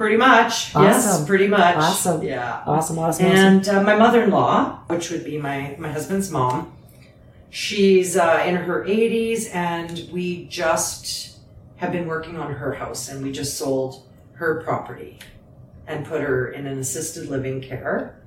Pretty 0.00 0.16
much. 0.16 0.74
Yes, 0.74 1.26
pretty 1.26 1.46
much. 1.46 1.76
Awesome. 1.76 2.22
Yeah. 2.22 2.62
Awesome, 2.66 2.98
awesome, 2.98 3.26
awesome. 3.26 3.26
And 3.26 3.68
uh, 3.68 3.82
my 3.82 3.96
mother-in-law, 3.96 4.84
which 4.86 5.10
would 5.10 5.24
be 5.24 5.36
my 5.36 5.76
my 5.78 5.92
husband's 5.92 6.30
mom, 6.30 6.72
she's 7.50 8.16
uh, 8.16 8.42
in 8.46 8.56
her 8.56 8.82
80s, 8.86 9.54
and 9.54 10.08
we 10.10 10.46
just 10.46 11.36
have 11.76 11.92
been 11.92 12.06
working 12.06 12.38
on 12.38 12.50
her 12.54 12.72
house, 12.72 13.10
and 13.10 13.22
we 13.22 13.30
just 13.30 13.58
sold 13.58 14.08
her 14.36 14.62
property 14.62 15.18
and 15.86 16.06
put 16.06 16.22
her 16.22 16.48
in 16.48 16.66
an 16.66 16.78
assisted 16.78 17.28
living 17.28 17.60
care. 17.60 18.22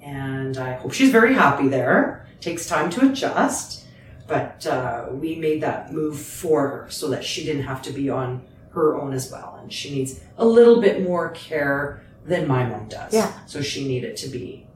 And 0.00 0.56
I 0.56 0.74
hope 0.74 0.92
she's 0.92 1.10
very 1.10 1.34
happy 1.34 1.66
there. 1.66 2.28
Takes 2.40 2.68
time 2.68 2.90
to 2.90 3.10
adjust, 3.10 3.86
but 4.28 4.64
uh, 4.68 5.06
we 5.10 5.34
made 5.34 5.62
that 5.62 5.92
move 5.92 6.16
for 6.16 6.68
her 6.68 6.86
so 6.90 7.08
that 7.08 7.24
she 7.24 7.44
didn't 7.44 7.64
have 7.64 7.82
to 7.82 7.92
be 7.92 8.08
on 8.08 8.40
her 8.70 8.96
own 9.00 9.12
as 9.12 9.30
well. 9.30 9.58
And 9.60 9.72
she 9.72 9.90
needs 9.94 10.20
a 10.36 10.44
little 10.44 10.80
bit 10.80 11.02
more 11.02 11.30
care 11.30 12.02
than 12.24 12.46
my 12.46 12.66
mom 12.66 12.88
does. 12.88 13.12
Yeah. 13.12 13.32
So 13.46 13.62
she 13.62 13.86
needed 13.88 14.16
to 14.18 14.28
be 14.28 14.66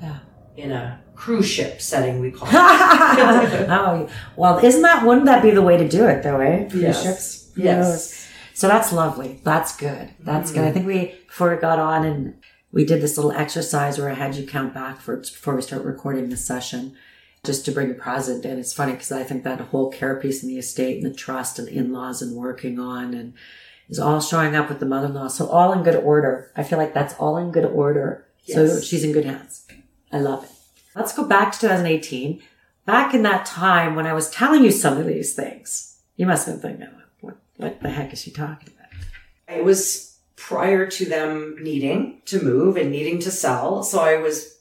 Yeah. 0.00 0.18
in 0.56 0.72
a 0.72 1.00
cruise 1.14 1.46
ship 1.48 1.80
setting, 1.80 2.20
we 2.20 2.30
call 2.30 2.48
it. 2.48 2.54
oh, 2.56 4.08
well, 4.36 4.58
isn't 4.64 4.82
that, 4.82 5.04
wouldn't 5.06 5.26
that 5.26 5.42
be 5.42 5.50
the 5.50 5.62
way 5.62 5.76
to 5.76 5.88
do 5.88 6.06
it 6.06 6.22
though, 6.22 6.40
eh? 6.40 6.68
Cruise 6.68 6.82
Yes. 6.82 7.02
ships? 7.02 7.52
Who 7.54 7.62
Yes. 7.62 7.86
knows? 7.86 8.28
So 8.54 8.68
that's 8.68 8.92
lovely. 8.92 9.40
That's 9.44 9.76
good. 9.76 10.10
That's 10.20 10.52
good. 10.52 10.62
Mm. 10.62 10.68
I 10.68 10.72
think 10.72 10.86
we, 10.86 11.14
before 11.26 11.50
we 11.50 11.56
got 11.60 11.78
on 11.78 12.04
and 12.04 12.34
we 12.70 12.84
did 12.84 13.00
this 13.02 13.16
little 13.16 13.32
exercise 13.32 13.98
where 13.98 14.08
I 14.10 14.14
had 14.14 14.34
you 14.34 14.46
count 14.46 14.72
back 14.74 15.00
for, 15.00 15.16
before 15.16 15.54
we 15.54 15.62
start 15.62 15.84
recording 15.84 16.30
the 16.30 16.36
session, 16.36 16.94
just 17.44 17.64
to 17.64 17.72
bring 17.72 17.90
a 17.90 17.94
present. 17.94 18.44
And 18.44 18.60
it's 18.60 18.72
funny 18.72 18.92
because 18.92 19.10
I 19.10 19.24
think 19.24 19.42
that 19.42 19.60
whole 19.60 19.90
care 19.90 20.16
piece 20.16 20.42
in 20.42 20.48
the 20.48 20.58
estate 20.58 21.02
and 21.02 21.12
the 21.12 21.16
trust 21.16 21.58
and 21.58 21.68
in-laws 21.68 22.22
and 22.22 22.36
working 22.36 22.78
on 22.78 23.14
and 23.14 23.34
is 23.88 23.98
all 23.98 24.20
showing 24.20 24.54
up 24.54 24.68
with 24.68 24.78
the 24.78 24.86
mother-in-law. 24.86 25.28
So 25.28 25.48
all 25.48 25.72
in 25.72 25.82
good 25.82 25.96
order. 25.96 26.52
I 26.56 26.62
feel 26.62 26.78
like 26.78 26.94
that's 26.94 27.14
all 27.14 27.36
in 27.36 27.50
good 27.50 27.64
order. 27.64 28.26
So 28.46 28.80
she's 28.80 29.02
in 29.02 29.12
good 29.12 29.24
hands. 29.24 29.66
I 30.12 30.20
love 30.20 30.44
it. 30.44 30.50
Let's 30.94 31.14
go 31.14 31.24
back 31.24 31.52
to 31.52 31.60
2018. 31.60 32.42
Back 32.84 33.14
in 33.14 33.22
that 33.22 33.46
time 33.46 33.94
when 33.94 34.06
I 34.06 34.12
was 34.12 34.30
telling 34.30 34.64
you 34.64 34.70
some 34.70 34.98
of 34.98 35.06
these 35.06 35.34
things, 35.34 36.00
you 36.16 36.26
must 36.26 36.46
have 36.46 36.60
been 36.62 36.78
thinking, 36.78 36.96
what, 37.20 37.36
what 37.56 37.80
the 37.80 37.90
heck 37.90 38.12
is 38.12 38.20
she 38.20 38.30
talking 38.30 38.72
about? 38.74 39.56
It 39.56 39.64
was 39.64 40.18
prior 40.36 40.86
to 40.86 41.04
them 41.04 41.56
needing 41.60 42.22
to 42.26 42.42
move 42.42 42.76
and 42.76 42.90
needing 42.90 43.20
to 43.20 43.30
sell. 43.30 43.82
So 43.82 44.00
I 44.00 44.16
was 44.16 44.51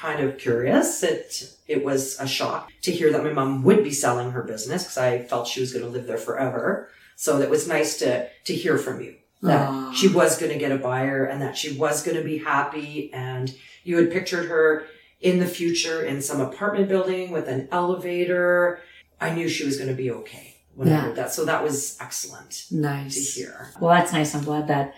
kind 0.00 0.20
of 0.20 0.38
curious. 0.38 1.02
It, 1.02 1.56
it 1.68 1.84
was 1.84 2.18
a 2.18 2.26
shock 2.26 2.70
to 2.82 2.90
hear 2.90 3.12
that 3.12 3.22
my 3.22 3.32
mom 3.32 3.62
would 3.64 3.84
be 3.84 3.92
selling 3.92 4.30
her 4.30 4.42
business 4.42 4.84
because 4.84 4.98
I 4.98 5.22
felt 5.22 5.46
she 5.48 5.60
was 5.60 5.72
going 5.72 5.84
to 5.84 5.90
live 5.90 6.06
there 6.06 6.16
forever. 6.18 6.88
So 7.16 7.40
it 7.40 7.50
was 7.50 7.68
nice 7.68 7.98
to, 7.98 8.28
to 8.44 8.54
hear 8.54 8.78
from 8.78 9.00
you 9.02 9.16
that 9.42 9.68
Aw. 9.68 9.92
she 9.92 10.08
was 10.08 10.38
going 10.38 10.52
to 10.52 10.58
get 10.58 10.72
a 10.72 10.78
buyer 10.78 11.24
and 11.24 11.40
that 11.42 11.56
she 11.56 11.76
was 11.76 12.02
going 12.02 12.16
to 12.16 12.24
be 12.24 12.38
happy. 12.38 13.10
And 13.12 13.54
you 13.84 13.96
had 13.98 14.10
pictured 14.10 14.48
her 14.48 14.86
in 15.20 15.38
the 15.38 15.46
future 15.46 16.02
in 16.02 16.22
some 16.22 16.40
apartment 16.40 16.88
building 16.88 17.30
with 17.30 17.46
an 17.48 17.68
elevator. 17.70 18.80
I 19.20 19.34
knew 19.34 19.48
she 19.48 19.66
was 19.66 19.76
going 19.76 19.90
to 19.90 19.94
be 19.94 20.10
okay 20.10 20.56
when 20.74 20.88
I 20.88 20.96
heard 20.96 21.16
that. 21.16 21.32
So 21.32 21.44
that 21.44 21.62
was 21.62 21.98
excellent 22.00 22.64
Nice. 22.70 23.14
to 23.14 23.20
hear. 23.40 23.70
Well, 23.80 23.90
that's 23.94 24.12
nice. 24.14 24.34
I'm 24.34 24.44
glad 24.44 24.66
that 24.68 24.94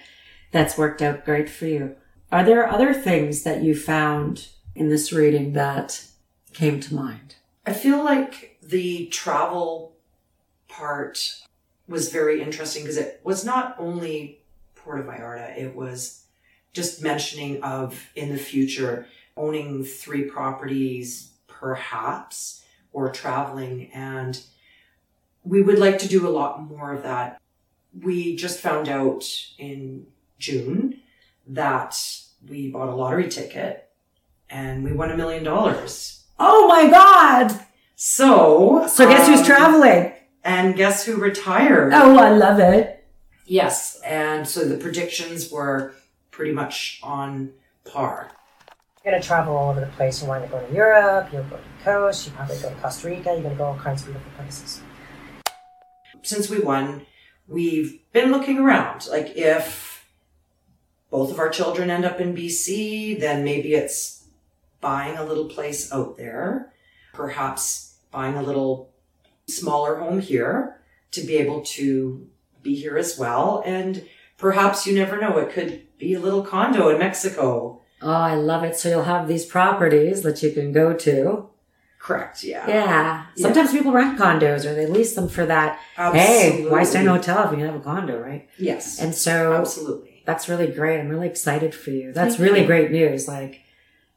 that's 0.53 0.79
worked 0.79 1.03
out 1.03 1.25
great 1.25 1.51
for 1.51 1.67
you. 1.67 1.97
Are 2.31 2.45
there 2.45 2.69
other 2.69 2.95
things 2.95 3.43
that 3.43 3.63
you 3.63 3.75
found 3.75 4.49
in 4.75 4.89
this 4.89 5.13
reading 5.13 5.53
that 5.53 6.05
came 6.53 6.81
to 6.81 6.95
mind? 6.95 7.37
I 7.67 7.73
feel 7.73 8.03
like 8.03 8.59
the 8.63 9.07
travel 9.07 9.95
part 10.69 11.43
was 11.89 12.11
very 12.11 12.43
interesting 12.43 12.83
because 12.83 12.97
it 12.97 13.21
was 13.23 13.45
not 13.45 13.77
only 13.79 14.41
Puerto 14.75 15.03
Vallarta, 15.03 15.57
it 15.57 15.75
was 15.75 16.25
just 16.73 17.03
mentioning 17.03 17.63
of 17.63 18.09
in 18.15 18.31
the 18.31 18.39
future 18.39 19.07
owning 19.37 19.85
three 19.85 20.25
properties 20.25 21.33
perhaps 21.47 22.65
or 22.93 23.11
traveling 23.11 23.91
and 23.93 24.43
we 25.45 25.63
would 25.63 25.79
like 25.79 25.99
to 25.99 26.09
do 26.09 26.27
a 26.27 26.31
lot 26.31 26.63
more 26.63 26.93
of 26.93 27.03
that. 27.03 27.41
We 28.01 28.37
just 28.37 28.61
found 28.61 28.89
out 28.89 29.25
in 29.59 30.07
June 30.39 31.01
that 31.47 31.99
we 32.49 32.71
bought 32.71 32.89
a 32.89 32.95
lottery 32.95 33.29
ticket 33.29 33.82
and 34.53 34.85
we 34.85 34.93
won 34.93 35.11
a 35.11 35.17
million 35.17 35.43
dollars. 35.43 36.25
Oh 36.39 36.69
my 36.69 36.89
God! 36.89 37.59
So, 37.97 38.87
So 38.89 39.09
guess 39.09 39.27
who's 39.27 39.41
um, 39.41 39.47
traveling? 39.47 40.13
And 40.45 40.77
guess 40.77 41.05
who 41.05 41.17
retired? 41.17 41.93
Oh, 41.95 42.19
I 42.19 42.31
love 42.31 42.59
it. 42.59 43.07
Yes. 43.47 44.01
And 44.05 44.47
so 44.47 44.65
the 44.65 44.77
predictions 44.77 45.51
were 45.51 45.95
pretty 46.31 46.53
much 46.53 47.01
on 47.03 47.53
par. 47.85 48.31
You're 49.05 49.13
gonna 49.13 49.23
travel 49.23 49.57
all 49.57 49.71
over 49.71 49.81
the 49.81 49.87
place. 49.87 50.23
You 50.23 50.29
want 50.29 50.45
to 50.45 50.51
go 50.51 50.65
to 50.65 50.73
Europe. 50.73 51.33
You'll 51.33 51.43
go 51.45 51.57
to 51.57 51.63
the 51.63 51.85
coast. 51.85 52.27
You 52.27 52.33
probably 52.33 52.59
go 52.61 52.69
to 52.69 52.75
Costa 52.77 53.09
Rica. 53.09 53.33
You're 53.33 53.43
gonna 53.43 53.55
go 53.55 53.65
all 53.65 53.79
kinds 53.79 54.03
of 54.03 54.09
beautiful 54.09 54.33
places. 54.37 54.81
Since 56.23 56.49
we 56.51 56.61
won, 56.61 57.07
we've 57.49 58.01
been 58.13 58.31
looking 58.31 58.59
around. 58.59 59.07
Like 59.09 59.37
if 59.37 60.07
both 61.11 61.31
of 61.31 61.39
our 61.39 61.51
children 61.51 61.91
end 61.91 62.05
up 62.05 62.21
in 62.21 62.35
BC, 62.35 63.19
then 63.19 63.45
maybe 63.45 63.75
it's 63.75 64.22
buying 64.83 65.17
a 65.17 65.25
little 65.25 65.47
place 65.47 65.91
out 65.91 66.19
there, 66.19 66.75
perhaps 67.15 67.95
buying 68.11 68.37
a 68.37 68.43
little 68.43 68.93
smaller 69.49 69.97
home 69.97 70.21
here 70.21 70.83
to 71.13 71.23
be 71.23 71.37
able 71.37 71.63
to 71.63 72.27
be 72.63 72.75
here 72.75 72.99
as 72.99 73.19
well. 73.19 73.63
And 73.65 74.07
perhaps 74.37 74.87
you 74.87 74.95
never 74.95 75.19
know, 75.19 75.39
it 75.39 75.51
could 75.51 75.87
be 75.97 76.13
a 76.13 76.21
little 76.21 76.43
condo 76.43 76.91
in 76.91 76.99
Mexico. 76.99 77.81
Oh, 78.03 78.11
I 78.11 78.35
love 78.35 78.65
it. 78.65 78.77
So 78.77 78.91
you'll 78.91 79.05
have 79.05 79.29
these 79.29 79.47
properties 79.47 80.23
that 80.23 80.43
you 80.43 80.51
can 80.51 80.73
go 80.73 80.93
to. 80.93 81.49
Correct, 81.99 82.43
yeah. 82.43 82.67
Yeah. 82.67 83.27
Sometimes 83.37 83.71
people 83.71 83.93
rent 83.93 84.19
condos 84.19 84.65
or 84.65 84.75
they 84.75 84.87
lease 84.87 85.15
them 85.15 85.29
for 85.29 85.47
that. 85.47 85.79
Hey, 85.95 86.67
why 86.69 86.83
stay 86.83 87.01
in 87.01 87.07
a 87.07 87.13
hotel 87.13 87.45
if 87.45 87.53
you 87.53 87.59
can 87.59 87.67
have 87.67 87.77
a 87.77 87.81
condo, 87.81 88.19
right? 88.21 88.49
Yes. 88.59 88.99
And 88.99 89.15
so 89.15 89.53
Absolutely. 89.53 90.21
that's 90.27 90.49
really 90.49 90.67
great. 90.67 90.99
I'm 90.99 91.09
really 91.09 91.29
excited 91.29 91.73
for 91.73 91.91
you. 91.91 92.13
That's 92.13 92.35
Thank 92.37 92.49
really 92.49 92.63
you. 92.63 92.67
great 92.67 92.91
news. 92.91 93.29
Like, 93.29 93.62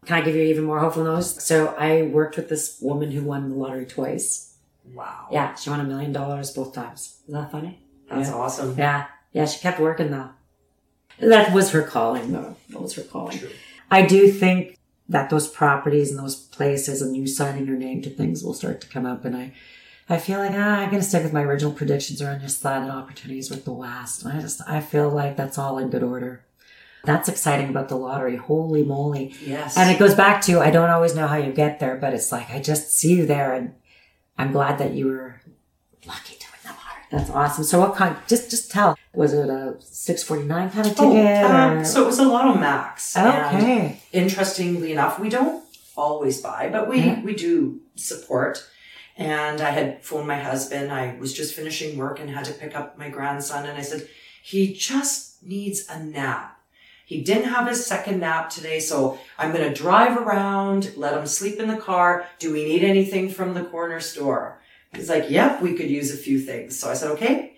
can 0.06 0.18
I 0.18 0.22
give 0.22 0.36
you 0.36 0.44
even 0.44 0.64
more 0.64 0.80
hopeful 0.80 1.04
news? 1.04 1.44
So 1.44 1.76
I 1.78 2.04
worked 2.04 2.38
with 2.38 2.50
this 2.50 2.80
woman 2.82 3.12
who 3.12 3.22
won 3.22 3.50
the 3.50 3.56
lottery 3.56 3.86
twice. 3.86 4.56
Wow. 4.94 5.28
Yeah, 5.32 5.56
she 5.56 5.70
won 5.70 5.80
a 5.80 5.84
million 5.84 6.14
dollars 6.14 6.52
both 6.52 6.74
times. 6.74 7.18
Isn't 7.28 7.40
that 7.40 7.52
funny? 7.52 7.80
That's 8.10 8.30
yeah. 8.30 8.36
awesome. 8.36 8.78
Yeah. 8.78 9.08
Yeah, 9.32 9.46
she 9.46 9.60
kept 9.60 9.80
working 9.80 10.12
though. 10.12 10.30
That 11.20 11.54
was 11.54 11.72
her 11.72 11.84
calling 11.84 12.32
though. 12.32 12.56
That 12.70 12.82
was 12.82 12.94
her 12.96 13.04
calling. 13.04 13.40
True. 13.40 13.50
I 13.90 14.06
do 14.06 14.32
think 14.32 14.78
that 15.10 15.30
those 15.30 15.48
properties 15.48 16.10
and 16.12 16.20
those 16.20 16.36
places 16.36 17.02
and 17.02 17.16
you 17.16 17.28
signing 17.28 17.68
your 17.68 17.78
name 17.78 18.02
to 18.02 18.10
things 18.10 18.44
will 18.44 18.54
start 18.54 18.82
to 18.82 18.88
come 18.88 19.06
up 19.06 19.26
and 19.26 19.36
I 19.36 19.54
I 20.08 20.20
feel 20.20 20.40
like 20.40 20.52
ah, 20.54 20.80
I'm 20.80 20.92
gonna 20.92 21.02
stick 21.02 21.24
with 21.24 21.34
my 21.34 21.42
original 21.42 21.72
predictions 21.72 22.22
around 22.22 22.42
just 22.42 22.62
that 22.64 22.84
and 22.84 22.92
opportunities 22.92 23.50
with 23.50 23.66
the 23.66 23.74
West. 23.74 24.24
And 24.24 24.38
I 24.38 24.40
just 24.40 24.62
I 24.68 24.80
feel 24.80 25.10
like 25.10 25.36
that's 25.36 25.58
all 25.58 25.80
in 25.80 25.90
good 25.90 26.04
order. 26.04 26.46
That's 27.06 27.30
exciting 27.30 27.70
about 27.70 27.90
the 27.90 27.96
lottery. 27.96 28.36
Holy 28.36 28.84
moly. 28.84 29.34
Yes. 29.46 29.78
And 29.78 29.90
it 29.90 30.00
goes 30.00 30.14
back 30.16 30.42
to 30.44 30.60
I 30.60 30.72
don't 30.72 30.90
always 30.90 31.16
know 31.16 31.28
how 31.28 31.38
you 31.38 31.52
get 31.52 31.80
there, 31.80 31.96
but 31.96 32.14
it's 32.14 32.32
like 32.32 32.50
I 32.52 32.60
just 32.62 32.92
see 32.98 33.14
you 33.16 33.26
there 33.26 33.54
and 33.54 33.74
I'm 34.38 34.52
glad 34.52 34.78
that 34.80 34.94
you 34.94 35.08
were 35.08 35.42
lucky 36.06 36.36
to 36.36 36.46
win 36.52 36.60
the 36.64 36.70
lottery. 36.70 37.04
That's 37.12 37.30
awesome. 37.30 37.64
So 37.64 37.80
what 37.80 37.96
kind 37.96 38.16
just 38.28 38.50
just 38.50 38.72
tell. 38.72 38.98
Was 39.14 39.34
it 39.34 39.50
a 39.50 39.76
six 39.80 40.24
forty 40.24 40.44
nine 40.44 40.70
kind 40.72 40.88
of 40.88 40.94
Oh, 41.00 41.14
ticket? 41.14 41.46
um, 41.46 41.78
or- 41.80 41.86
so 41.86 42.04
it 42.04 42.08
was 42.08 42.20
a 42.20 42.24
Lotto 42.28 42.60
Max. 42.60 43.16
and 43.16 43.58
Okay. 43.64 44.02
interestingly 44.12 44.92
enough, 44.92 45.20
we 45.20 45.30
don't 45.30 45.64
always 45.96 46.42
buy, 46.42 46.68
but 46.70 46.90
we, 46.90 47.00
Yeah. 47.00 47.22
we 47.22 47.34
do 47.34 47.80
support. 47.96 48.66
And 49.18 49.62
I 49.62 49.70
had 49.70 50.04
phoned 50.04 50.28
my 50.28 50.38
husband. 50.38 50.92
I 50.92 51.16
was 51.18 51.32
just 51.32 51.54
finishing 51.56 51.98
work 51.98 52.20
and 52.20 52.30
had 52.30 52.44
to 52.46 52.52
pick 52.54 52.76
up 52.76 52.98
my 52.98 53.08
grandson. 53.08 53.66
And 53.66 53.78
I 53.78 53.82
said, 53.82 54.10
he 54.44 54.74
just 54.74 55.42
needs 55.42 55.88
a 55.90 55.98
nap. 56.04 56.55
He 57.06 57.22
didn't 57.22 57.50
have 57.50 57.68
his 57.68 57.86
second 57.86 58.20
nap 58.20 58.50
today. 58.50 58.80
So 58.80 59.20
I'm 59.38 59.52
going 59.52 59.68
to 59.68 59.82
drive 59.82 60.18
around, 60.18 60.94
let 60.98 61.16
him 61.16 61.28
sleep 61.28 61.60
in 61.60 61.68
the 61.68 61.78
car. 61.78 62.26
Do 62.40 62.52
we 62.52 62.66
need 62.66 62.84
anything 62.84 63.30
from 63.30 63.54
the 63.54 63.64
corner 63.64 64.00
store? 64.00 64.60
He's 64.94 65.10
like, 65.10 65.30
yep, 65.30 65.62
we 65.62 65.76
could 65.76 65.90
use 65.90 66.14
a 66.14 66.18
few 66.18 66.40
things. 66.40 66.80
So 66.80 66.90
I 66.90 66.96
said, 66.96 67.12
okay, 67.12 67.58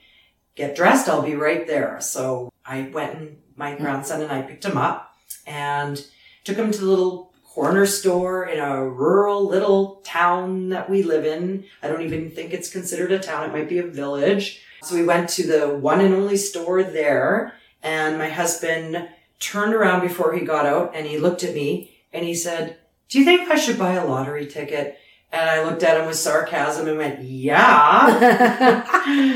get 0.55 0.75
dressed. 0.75 1.07
I'll 1.07 1.21
be 1.21 1.35
right 1.35 1.65
there. 1.65 2.01
So 2.01 2.51
I 2.65 2.89
went 2.93 3.15
and 3.15 3.37
my 3.55 3.75
grandson 3.75 4.21
and 4.21 4.31
I 4.31 4.41
picked 4.41 4.65
him 4.65 4.77
up 4.77 5.15
and 5.45 6.05
took 6.43 6.57
him 6.57 6.71
to 6.71 6.79
the 6.79 6.85
little 6.85 7.33
corner 7.43 7.85
store 7.85 8.45
in 8.45 8.59
a 8.59 8.87
rural 8.87 9.47
little 9.47 9.95
town 10.03 10.69
that 10.69 10.89
we 10.89 11.03
live 11.03 11.25
in. 11.25 11.63
I 11.81 11.87
don't 11.87 12.03
even 12.03 12.29
think 12.31 12.53
it's 12.53 12.69
considered 12.69 13.11
a 13.11 13.19
town. 13.19 13.49
It 13.49 13.53
might 13.53 13.69
be 13.69 13.79
a 13.79 13.87
village. 13.87 14.61
So 14.83 14.95
we 14.95 15.03
went 15.03 15.29
to 15.29 15.47
the 15.47 15.69
one 15.69 16.01
and 16.01 16.13
only 16.13 16.37
store 16.37 16.83
there 16.83 17.53
and 17.81 18.17
my 18.17 18.29
husband 18.29 19.09
turned 19.39 19.73
around 19.73 20.01
before 20.01 20.33
he 20.33 20.45
got 20.45 20.65
out 20.65 20.91
and 20.95 21.05
he 21.05 21.17
looked 21.17 21.43
at 21.43 21.53
me 21.53 21.97
and 22.11 22.25
he 22.25 22.33
said, 22.33 22.77
do 23.09 23.19
you 23.19 23.25
think 23.25 23.49
I 23.49 23.55
should 23.55 23.77
buy 23.77 23.93
a 23.93 24.05
lottery 24.05 24.47
ticket? 24.47 24.97
And 25.31 25.49
I 25.49 25.63
looked 25.63 25.83
at 25.83 25.99
him 25.99 26.07
with 26.07 26.15
sarcasm 26.15 26.87
and 26.87 26.97
went, 26.97 27.21
yeah. 27.21 28.81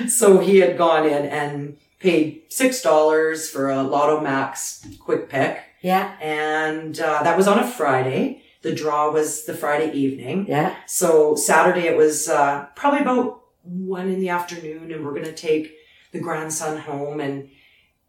so 0.07 0.39
he 0.39 0.57
had 0.57 0.77
gone 0.77 1.05
in 1.05 1.25
and 1.25 1.77
paid 1.99 2.49
$6 2.49 3.49
for 3.49 3.69
a 3.69 3.83
Lotto 3.83 4.21
Max 4.21 4.87
quick 4.99 5.29
pick. 5.29 5.61
Yeah. 5.81 6.15
And 6.21 6.99
uh, 6.99 7.23
that 7.23 7.37
was 7.37 7.47
on 7.47 7.59
a 7.59 7.67
Friday. 7.67 8.41
The 8.61 8.73
draw 8.73 9.11
was 9.11 9.45
the 9.45 9.53
Friday 9.53 9.91
evening. 9.91 10.45
Yeah. 10.47 10.75
So 10.85 11.35
Saturday 11.35 11.87
it 11.87 11.97
was 11.97 12.29
uh, 12.29 12.67
probably 12.75 13.01
about 13.01 13.41
one 13.63 14.09
in 14.09 14.19
the 14.19 14.29
afternoon, 14.29 14.91
and 14.91 15.05
we're 15.05 15.13
going 15.13 15.25
to 15.25 15.33
take 15.33 15.75
the 16.11 16.19
grandson 16.19 16.77
home. 16.77 17.19
And 17.19 17.49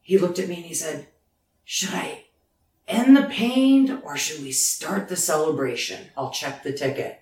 he 0.01 0.19
looked 0.19 0.39
at 0.39 0.49
me 0.49 0.57
and 0.57 0.65
he 0.65 0.75
said, 0.75 1.09
Should 1.64 1.90
I 1.94 2.25
end 2.88 3.16
the 3.16 3.22
pain 3.25 4.01
or 4.05 4.16
should 4.16 4.42
we 4.42 4.53
start 4.53 5.09
the 5.09 5.16
celebration? 5.16 6.09
I'll 6.16 6.31
check 6.31 6.62
the 6.62 6.72
ticket. 6.72 7.20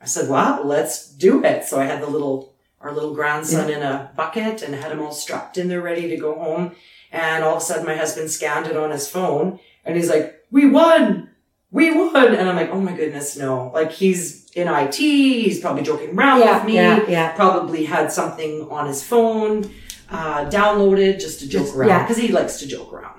I 0.00 0.06
said, 0.06 0.28
Well, 0.28 0.62
let's 0.64 1.08
do 1.10 1.44
it. 1.44 1.64
So 1.64 1.80
I 1.80 1.84
had 1.84 2.02
the 2.02 2.06
little, 2.10 2.54
our 2.80 2.92
little 2.92 3.14
grandson 3.14 3.70
in 3.70 3.82
a 3.82 4.10
bucket 4.16 4.62
and 4.62 4.74
had 4.74 4.92
him 4.92 5.00
all 5.00 5.12
strapped 5.12 5.58
in 5.58 5.68
there 5.68 5.80
ready 5.80 6.08
to 6.08 6.16
go 6.16 6.34
home. 6.38 6.72
And 7.10 7.42
all 7.44 7.56
of 7.56 7.62
a 7.62 7.64
sudden 7.64 7.86
my 7.86 7.96
husband 7.96 8.30
scanned 8.30 8.66
it 8.66 8.76
on 8.76 8.90
his 8.90 9.08
phone 9.08 9.58
and 9.84 9.96
he's 9.96 10.08
like, 10.10 10.44
We 10.50 10.66
won! 10.68 11.30
we 11.70 11.94
won. 11.94 12.34
And 12.34 12.48
I'm 12.48 12.56
like, 12.56 12.70
oh 12.70 12.80
my 12.80 12.92
goodness, 12.96 13.36
no. 13.36 13.70
Like 13.74 13.92
he's 13.92 14.48
in 14.52 14.68
IT. 14.68 14.94
He's 14.96 15.60
probably 15.60 15.82
joking 15.82 16.16
around 16.16 16.40
Yeah, 16.40 16.56
with 16.58 16.66
me. 16.66 16.74
yeah, 16.76 17.04
yeah. 17.08 17.32
Probably 17.32 17.84
had 17.84 18.10
something 18.10 18.66
on 18.70 18.86
his 18.86 19.04
phone, 19.04 19.70
uh, 20.10 20.48
downloaded 20.48 21.20
just 21.20 21.40
to 21.40 21.48
joke 21.48 21.64
Just- 21.66 21.76
around 21.76 21.88
yeah. 21.90 22.02
because 22.04 22.16
he 22.16 22.28
likes 22.28 22.58
to 22.60 22.66
joke 22.66 22.90
around. 22.92 23.17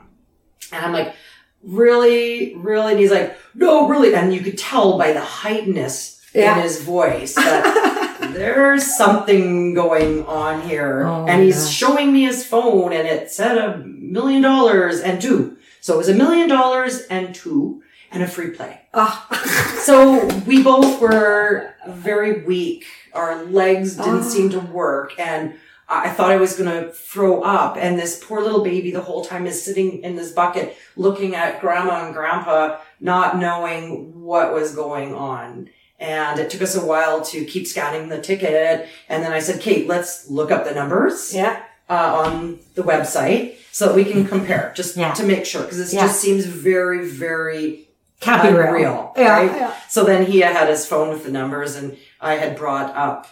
And 0.71 0.85
I'm 0.85 0.93
like, 0.93 1.15
really, 1.63 2.55
really? 2.55 2.91
And 2.93 2.99
he's 2.99 3.11
like, 3.11 3.37
no, 3.53 3.87
really. 3.87 4.13
And 4.15 4.33
you 4.33 4.41
could 4.41 4.57
tell 4.57 4.97
by 4.97 5.11
the 5.13 5.21
heightness 5.21 6.21
Yeah. 6.33 6.55
in 6.57 6.63
his 6.63 6.81
voice 6.83 7.35
that 7.35 8.17
there's 8.33 8.95
something 8.95 9.73
going 9.73 10.25
on 10.25 10.61
here. 10.61 11.03
Oh, 11.05 11.25
and 11.27 11.43
he's 11.43 11.63
gosh. 11.65 11.73
showing 11.73 12.13
me 12.13 12.23
his 12.23 12.45
phone 12.45 12.93
and 12.93 13.07
it 13.07 13.31
said 13.31 13.57
a 13.57 13.77
million 13.79 14.41
dollars 14.41 14.99
and 15.01 15.21
two. 15.21 15.57
So 15.81 15.95
it 15.95 15.97
was 15.97 16.09
a 16.09 16.13
million 16.13 16.47
dollars 16.49 17.01
and 17.09 17.33
two 17.33 17.81
and 18.11 18.23
a 18.23 18.27
free 18.27 18.51
play. 18.51 18.81
Ah. 18.93 19.25
So 19.79 20.27
we 20.45 20.61
both 20.61 21.01
were 21.01 21.73
very 21.87 22.43
weak. 22.43 22.85
Our 23.13 23.43
legs 23.45 23.95
didn't 23.95 24.19
Oh. 24.19 24.29
seem 24.29 24.49
to 24.51 24.59
work 24.59 25.17
and 25.19 25.55
I 25.91 26.09
thought 26.09 26.29
I 26.31 26.37
was 26.37 26.55
going 26.55 26.69
to 26.69 26.91
throw 26.91 27.41
up. 27.41 27.75
And 27.75 27.97
this 27.97 28.23
poor 28.23 28.41
little 28.41 28.63
baby 28.63 28.91
the 28.91 29.01
whole 29.01 29.25
time 29.25 29.47
is 29.47 29.61
sitting 29.63 30.03
in 30.03 30.15
this 30.15 30.31
bucket 30.31 30.77
looking 30.95 31.33
at 31.35 31.59
grandma 31.61 32.05
and 32.05 32.13
grandpa, 32.13 32.77
not 32.99 33.37
knowing 33.39 34.21
what 34.21 34.53
was 34.53 34.75
going 34.75 35.15
on. 35.15 35.69
And 35.99 36.39
it 36.39 36.49
took 36.51 36.61
us 36.61 36.75
a 36.75 36.85
while 36.85 37.21
to 37.25 37.43
keep 37.43 37.65
scanning 37.67 38.07
the 38.07 38.21
ticket. 38.21 38.87
And 39.09 39.23
then 39.23 39.33
I 39.33 39.39
said, 39.39 39.61
Kate, 39.61 39.87
let's 39.87 40.29
look 40.29 40.51
up 40.51 40.63
the 40.63 40.73
numbers 40.73 41.33
Yeah. 41.33 41.61
uh, 41.89 42.21
on 42.23 42.59
the 42.75 42.83
website 42.83 43.55
so 43.71 43.87
that 43.87 43.95
we 43.95 44.05
can 44.05 44.25
compare 44.27 44.71
just 44.75 44.95
Yeah. 44.95 45.13
to 45.13 45.23
make 45.23 45.45
sure. 45.45 45.63
Cause 45.63 45.77
this 45.77 45.93
Yeah. 45.93 46.01
just 46.01 46.21
seems 46.21 46.45
very, 46.45 47.05
very 47.09 47.89
real. 48.25 48.39
unreal. 48.45 49.13
Yeah, 49.17 49.29
right? 49.39 49.51
yeah. 49.55 49.73
So 49.89 50.03
then 50.03 50.25
he 50.27 50.39
had 50.41 50.69
his 50.69 50.85
phone 50.85 51.09
with 51.09 51.23
the 51.23 51.31
numbers 51.31 51.75
and 51.75 51.97
I 52.21 52.35
had 52.35 52.55
brought 52.57 52.95
up, 52.95 53.27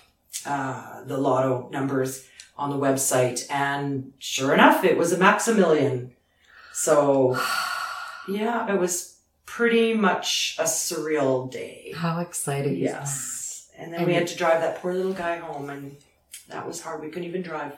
uh, 0.46 1.04
the 1.06 1.18
lotto 1.18 1.70
numbers 1.72 2.24
on 2.58 2.70
the 2.70 2.78
website 2.78 3.46
and 3.52 4.14
sure 4.20 4.54
enough, 4.54 4.84
it 4.84 4.98
was 4.98 5.12
a 5.12 5.18
Maxmillion. 5.18 6.12
So 6.74 7.40
yeah, 8.28 8.74
it 8.74 8.80
was 8.80 9.18
pretty 9.46 9.94
much 9.94 10.56
a 10.60 10.64
surreal 10.64 11.52
day. 11.52 11.94
How 11.96 12.20
exciting. 12.20 12.76
Yes. 12.78 13.70
And 13.78 13.94
then 13.94 14.00
And 14.02 14.08
we 14.08 14.14
had 14.16 14.28
to 14.28 14.38
drive 14.38 14.62
that 14.62 14.82
poor 14.82 14.94
little 14.94 15.14
guy 15.14 15.38
home 15.38 15.70
and 15.70 15.96
that 16.50 16.66
was 16.68 16.82
hard. 16.82 17.02
We 17.02 17.10
couldn't 17.10 17.28
even 17.28 17.42
drive. 17.44 17.74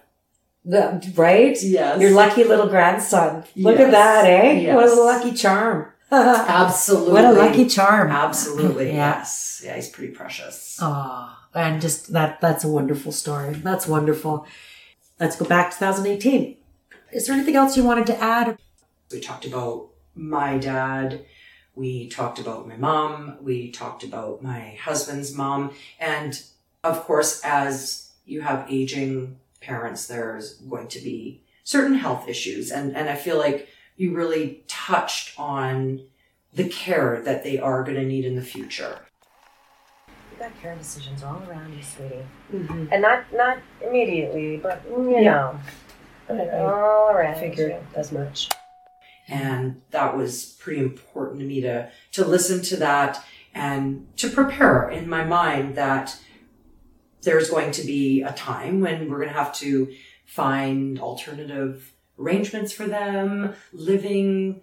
The, 0.65 1.11
right? 1.15 1.57
Yes. 1.61 1.99
Your 2.01 2.11
lucky 2.11 2.43
little 2.43 2.67
grandson. 2.67 3.43
Look 3.55 3.77
Yes. 3.79 3.85
at 3.87 3.91
that, 3.91 4.25
eh? 4.25 4.51
Yes. 4.59 4.75
What 4.75 4.89
a 4.89 5.01
lucky 5.01 5.33
charm. 5.33 5.87
Absolutely. 6.11 7.13
What 7.13 7.25
a 7.25 7.31
lucky 7.31 7.65
charm. 7.67 8.11
Absolutely. 8.11 8.87
Yeah. 8.89 9.17
Yes. 9.19 9.61
Yeah, 9.63 9.75
he's 9.75 9.89
pretty 9.89 10.13
precious. 10.13 10.77
Oh, 10.81 11.35
and 11.53 11.81
just 11.81 12.13
that, 12.13 12.39
that's 12.41 12.63
a 12.63 12.67
wonderful 12.67 13.11
story. 13.11 13.53
That's 13.55 13.87
wonderful. 13.87 14.45
Let's 15.19 15.35
go 15.35 15.45
back 15.45 15.71
to 15.71 15.77
2018. 15.77 16.55
Is 17.11 17.27
there 17.27 17.35
anything 17.35 17.57
else 17.57 17.75
you 17.75 17.83
wanted 17.83 18.07
to 18.07 18.17
add? 18.21 18.57
We 19.11 19.19
talked 19.19 19.45
about 19.45 19.89
my 20.15 20.57
dad. 20.57 21.25
We 21.75 22.07
talked 22.07 22.39
about 22.39 22.69
my 22.69 22.77
mom. 22.77 23.37
We 23.41 23.69
talked 23.69 24.05
about 24.05 24.41
my 24.41 24.77
husband's 24.81 25.35
mom. 25.35 25.73
And 25.99 26.41
of 26.85 27.03
course, 27.03 27.41
as 27.43 28.11
you 28.25 28.39
have 28.41 28.71
aging 28.71 29.39
parents, 29.59 30.07
there's 30.07 30.53
going 30.53 30.87
to 30.87 30.99
be 31.01 31.43
certain 31.65 31.95
health 31.95 32.29
issues. 32.29 32.71
And, 32.71 32.95
and 32.95 33.09
I 33.09 33.15
feel 33.15 33.37
like 33.37 33.67
you 33.97 34.15
really 34.15 34.63
touched 34.69 35.37
on 35.37 36.01
the 36.53 36.69
care 36.69 37.21
that 37.23 37.43
they 37.43 37.59
are 37.59 37.83
going 37.83 37.97
to 37.97 38.05
need 38.05 38.23
in 38.23 38.37
the 38.37 38.41
future. 38.41 38.99
You 40.39 40.45
got 40.45 40.61
care 40.61 40.75
decisions 40.75 41.21
all 41.21 41.41
around 41.49 41.73
you, 41.75 41.83
sweetie. 41.83 42.15
Mm-hmm. 42.53 42.85
And 42.93 43.01
not 43.01 43.25
not 43.33 43.57
immediately, 43.85 44.55
but 44.57 44.81
you 44.89 45.11
Yeah. 45.19 45.21
know, 45.23 45.59
all 46.53 47.09
around. 47.11 47.39
figured 47.39 47.71
you. 47.71 47.79
as 47.95 48.11
much. 48.13 48.49
and 49.27 49.81
that 49.91 50.15
was 50.17 50.55
pretty 50.59 50.79
important 50.81 51.39
to 51.41 51.45
me 51.45 51.59
to 51.61 51.91
to 52.13 52.23
listen 52.25 52.61
to 52.63 52.77
that 52.77 53.23
and 53.53 54.07
to 54.17 54.29
prepare 54.29 54.89
in 54.89 55.09
my 55.09 55.23
mind 55.25 55.75
that 55.75 56.17
there's 57.23 57.49
going 57.49 57.71
to 57.71 57.83
be 57.85 58.21
a 58.21 58.31
time 58.31 58.79
when 58.79 59.09
we're 59.09 59.17
going 59.17 59.27
to 59.27 59.33
have 59.33 59.53
to 59.53 59.91
find 60.25 60.99
alternative 60.99 61.91
arrangements 62.17 62.71
for 62.71 62.85
them 62.87 63.53
living 63.73 64.61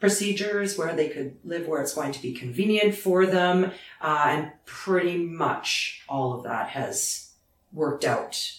procedures 0.00 0.78
where 0.78 0.94
they 0.94 1.08
could 1.08 1.36
live 1.44 1.66
where 1.66 1.80
it's 1.82 1.94
going 1.94 2.12
to 2.12 2.22
be 2.22 2.32
convenient 2.32 2.94
for 2.94 3.26
them 3.26 3.72
uh, 4.00 4.24
and 4.28 4.52
pretty 4.64 5.16
much 5.18 6.02
all 6.08 6.32
of 6.34 6.44
that 6.44 6.68
has 6.70 7.32
worked 7.72 8.04
out 8.04 8.54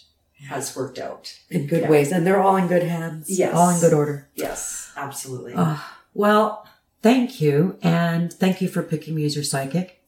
has 0.47 0.73
worked 0.75 0.97
out 0.99 1.37
In 1.49 1.67
good 1.67 1.81
Yeah. 1.83 1.89
ways. 1.89 2.11
And 2.13 2.25
they're 2.25 2.39
all 2.41 2.55
in 2.55 2.67
good 2.67 2.83
hands. 2.83 3.29
Yes. 3.29 3.53
All 3.53 3.69
in 3.69 3.79
good 3.81 3.93
order. 3.93 4.27
yes 4.35 4.91
absolutely 4.95 5.53
Ah, 5.55 5.97
well, 6.13 6.65
thank 7.01 7.41
you. 7.41 7.77
And 7.81 8.31
thank 8.31 8.61
you 8.61 8.67
for 8.69 8.81
picking 8.81 9.15
me 9.15 9.25
as 9.25 9.35
your 9.35 9.43
psychic. 9.43 10.01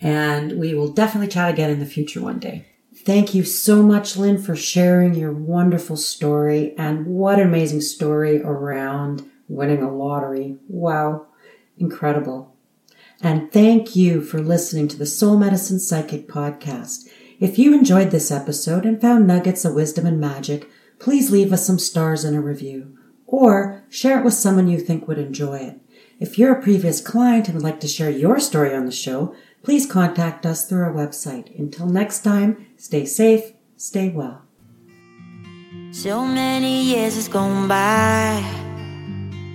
And 0.00 0.58
we 0.58 0.74
will 0.74 0.88
definitely 0.92 1.28
chat 1.28 1.50
again 1.52 1.70
in 1.70 1.80
the 1.80 1.86
future 1.86 2.20
one 2.20 2.38
day. 2.38 2.66
Thank 3.04 3.34
you 3.34 3.44
so 3.44 3.82
much, 3.82 4.16
Lyn, 4.16 4.38
for 4.40 4.56
sharing 4.56 5.14
your 5.14 5.32
wonderful 5.32 5.96
story. 5.96 6.74
And 6.78 7.06
what 7.06 7.38
an 7.38 7.46
amazing 7.48 7.80
story 7.82 8.40
around 8.42 9.24
winning 9.48 9.82
a 9.82 9.94
lottery. 9.94 10.56
Wow. 10.68 11.26
Incredible. 11.78 12.54
And 13.20 13.50
thank 13.52 13.96
you 13.96 14.20
for 14.22 14.40
listening 14.40 14.88
to 14.88 14.96
the 14.96 15.06
Soul 15.06 15.36
Medicine 15.36 15.80
Psychic 15.80 16.28
Podcast. 16.28 17.08
If 17.40 17.58
you 17.58 17.74
enjoyed 17.74 18.10
this 18.10 18.30
episode 18.30 18.84
and 18.84 19.00
found 19.00 19.26
nuggets 19.26 19.64
of 19.64 19.74
wisdom 19.74 20.06
and 20.06 20.20
magic, 20.20 20.68
please 20.98 21.30
leave 21.30 21.52
us 21.52 21.66
some 21.66 21.78
stars 21.78 22.24
and 22.24 22.36
a 22.36 22.40
review. 22.40 22.96
Or 23.26 23.84
share 23.88 24.18
it 24.18 24.24
with 24.24 24.34
someone 24.34 24.68
you 24.68 24.78
think 24.78 25.06
would 25.06 25.18
enjoy 25.18 25.58
it. 25.58 25.80
If 26.20 26.38
you're 26.38 26.52
a 26.52 26.62
previous 26.62 27.00
client 27.00 27.46
and 27.46 27.54
would 27.54 27.64
like 27.64 27.80
to 27.80 27.88
share 27.88 28.10
your 28.10 28.40
story 28.40 28.74
on 28.74 28.86
the 28.86 28.92
show, 28.92 29.34
please 29.62 29.86
contact 29.86 30.46
us 30.46 30.66
through 30.66 30.82
our 30.82 30.92
website. 30.92 31.56
Until 31.58 31.86
next 31.86 32.24
time, 32.24 32.66
stay 32.76 33.04
safe, 33.04 33.52
stay 33.76 34.08
well. 34.08 34.42
So 35.92 36.24
many 36.24 36.82
years 36.84 37.14
has 37.14 37.28
gone 37.28 37.68
by, 37.68 38.67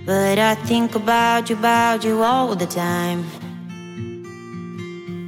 but 0.04 0.38
I 0.38 0.54
think 0.54 0.94
about 0.94 1.50
you, 1.50 1.56
about 1.56 2.04
you 2.04 2.22
all 2.22 2.54
the 2.54 2.66
time. 2.66 3.24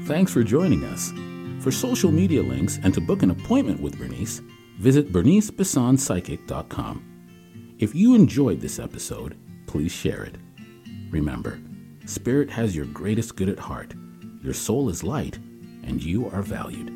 Thanks 0.06 0.32
for 0.32 0.44
joining 0.44 0.84
us. 0.84 1.12
For 1.62 1.70
social 1.72 2.12
media 2.12 2.42
links 2.42 2.78
and 2.82 2.92
to 2.94 3.00
book 3.00 3.22
an 3.22 3.30
appointment 3.30 3.80
with 3.80 3.98
Bernice, 3.98 4.40
visit 4.78 5.12
bernicebissonpsychic.com. 5.12 7.02
If 7.78 7.94
you 7.94 8.14
enjoyed 8.14 8.60
this 8.60 8.78
episode, 8.78 9.36
please 9.66 9.92
share 9.92 10.22
it. 10.22 10.36
Remember, 11.10 11.58
Spirit 12.04 12.50
has 12.50 12.76
your 12.76 12.86
greatest 12.86 13.36
good 13.36 13.48
at 13.48 13.58
heart. 13.58 13.94
Your 14.42 14.54
soul 14.54 14.88
is 14.88 15.02
light, 15.02 15.38
and 15.82 16.00
you 16.00 16.30
are 16.30 16.42
valued. 16.42 16.95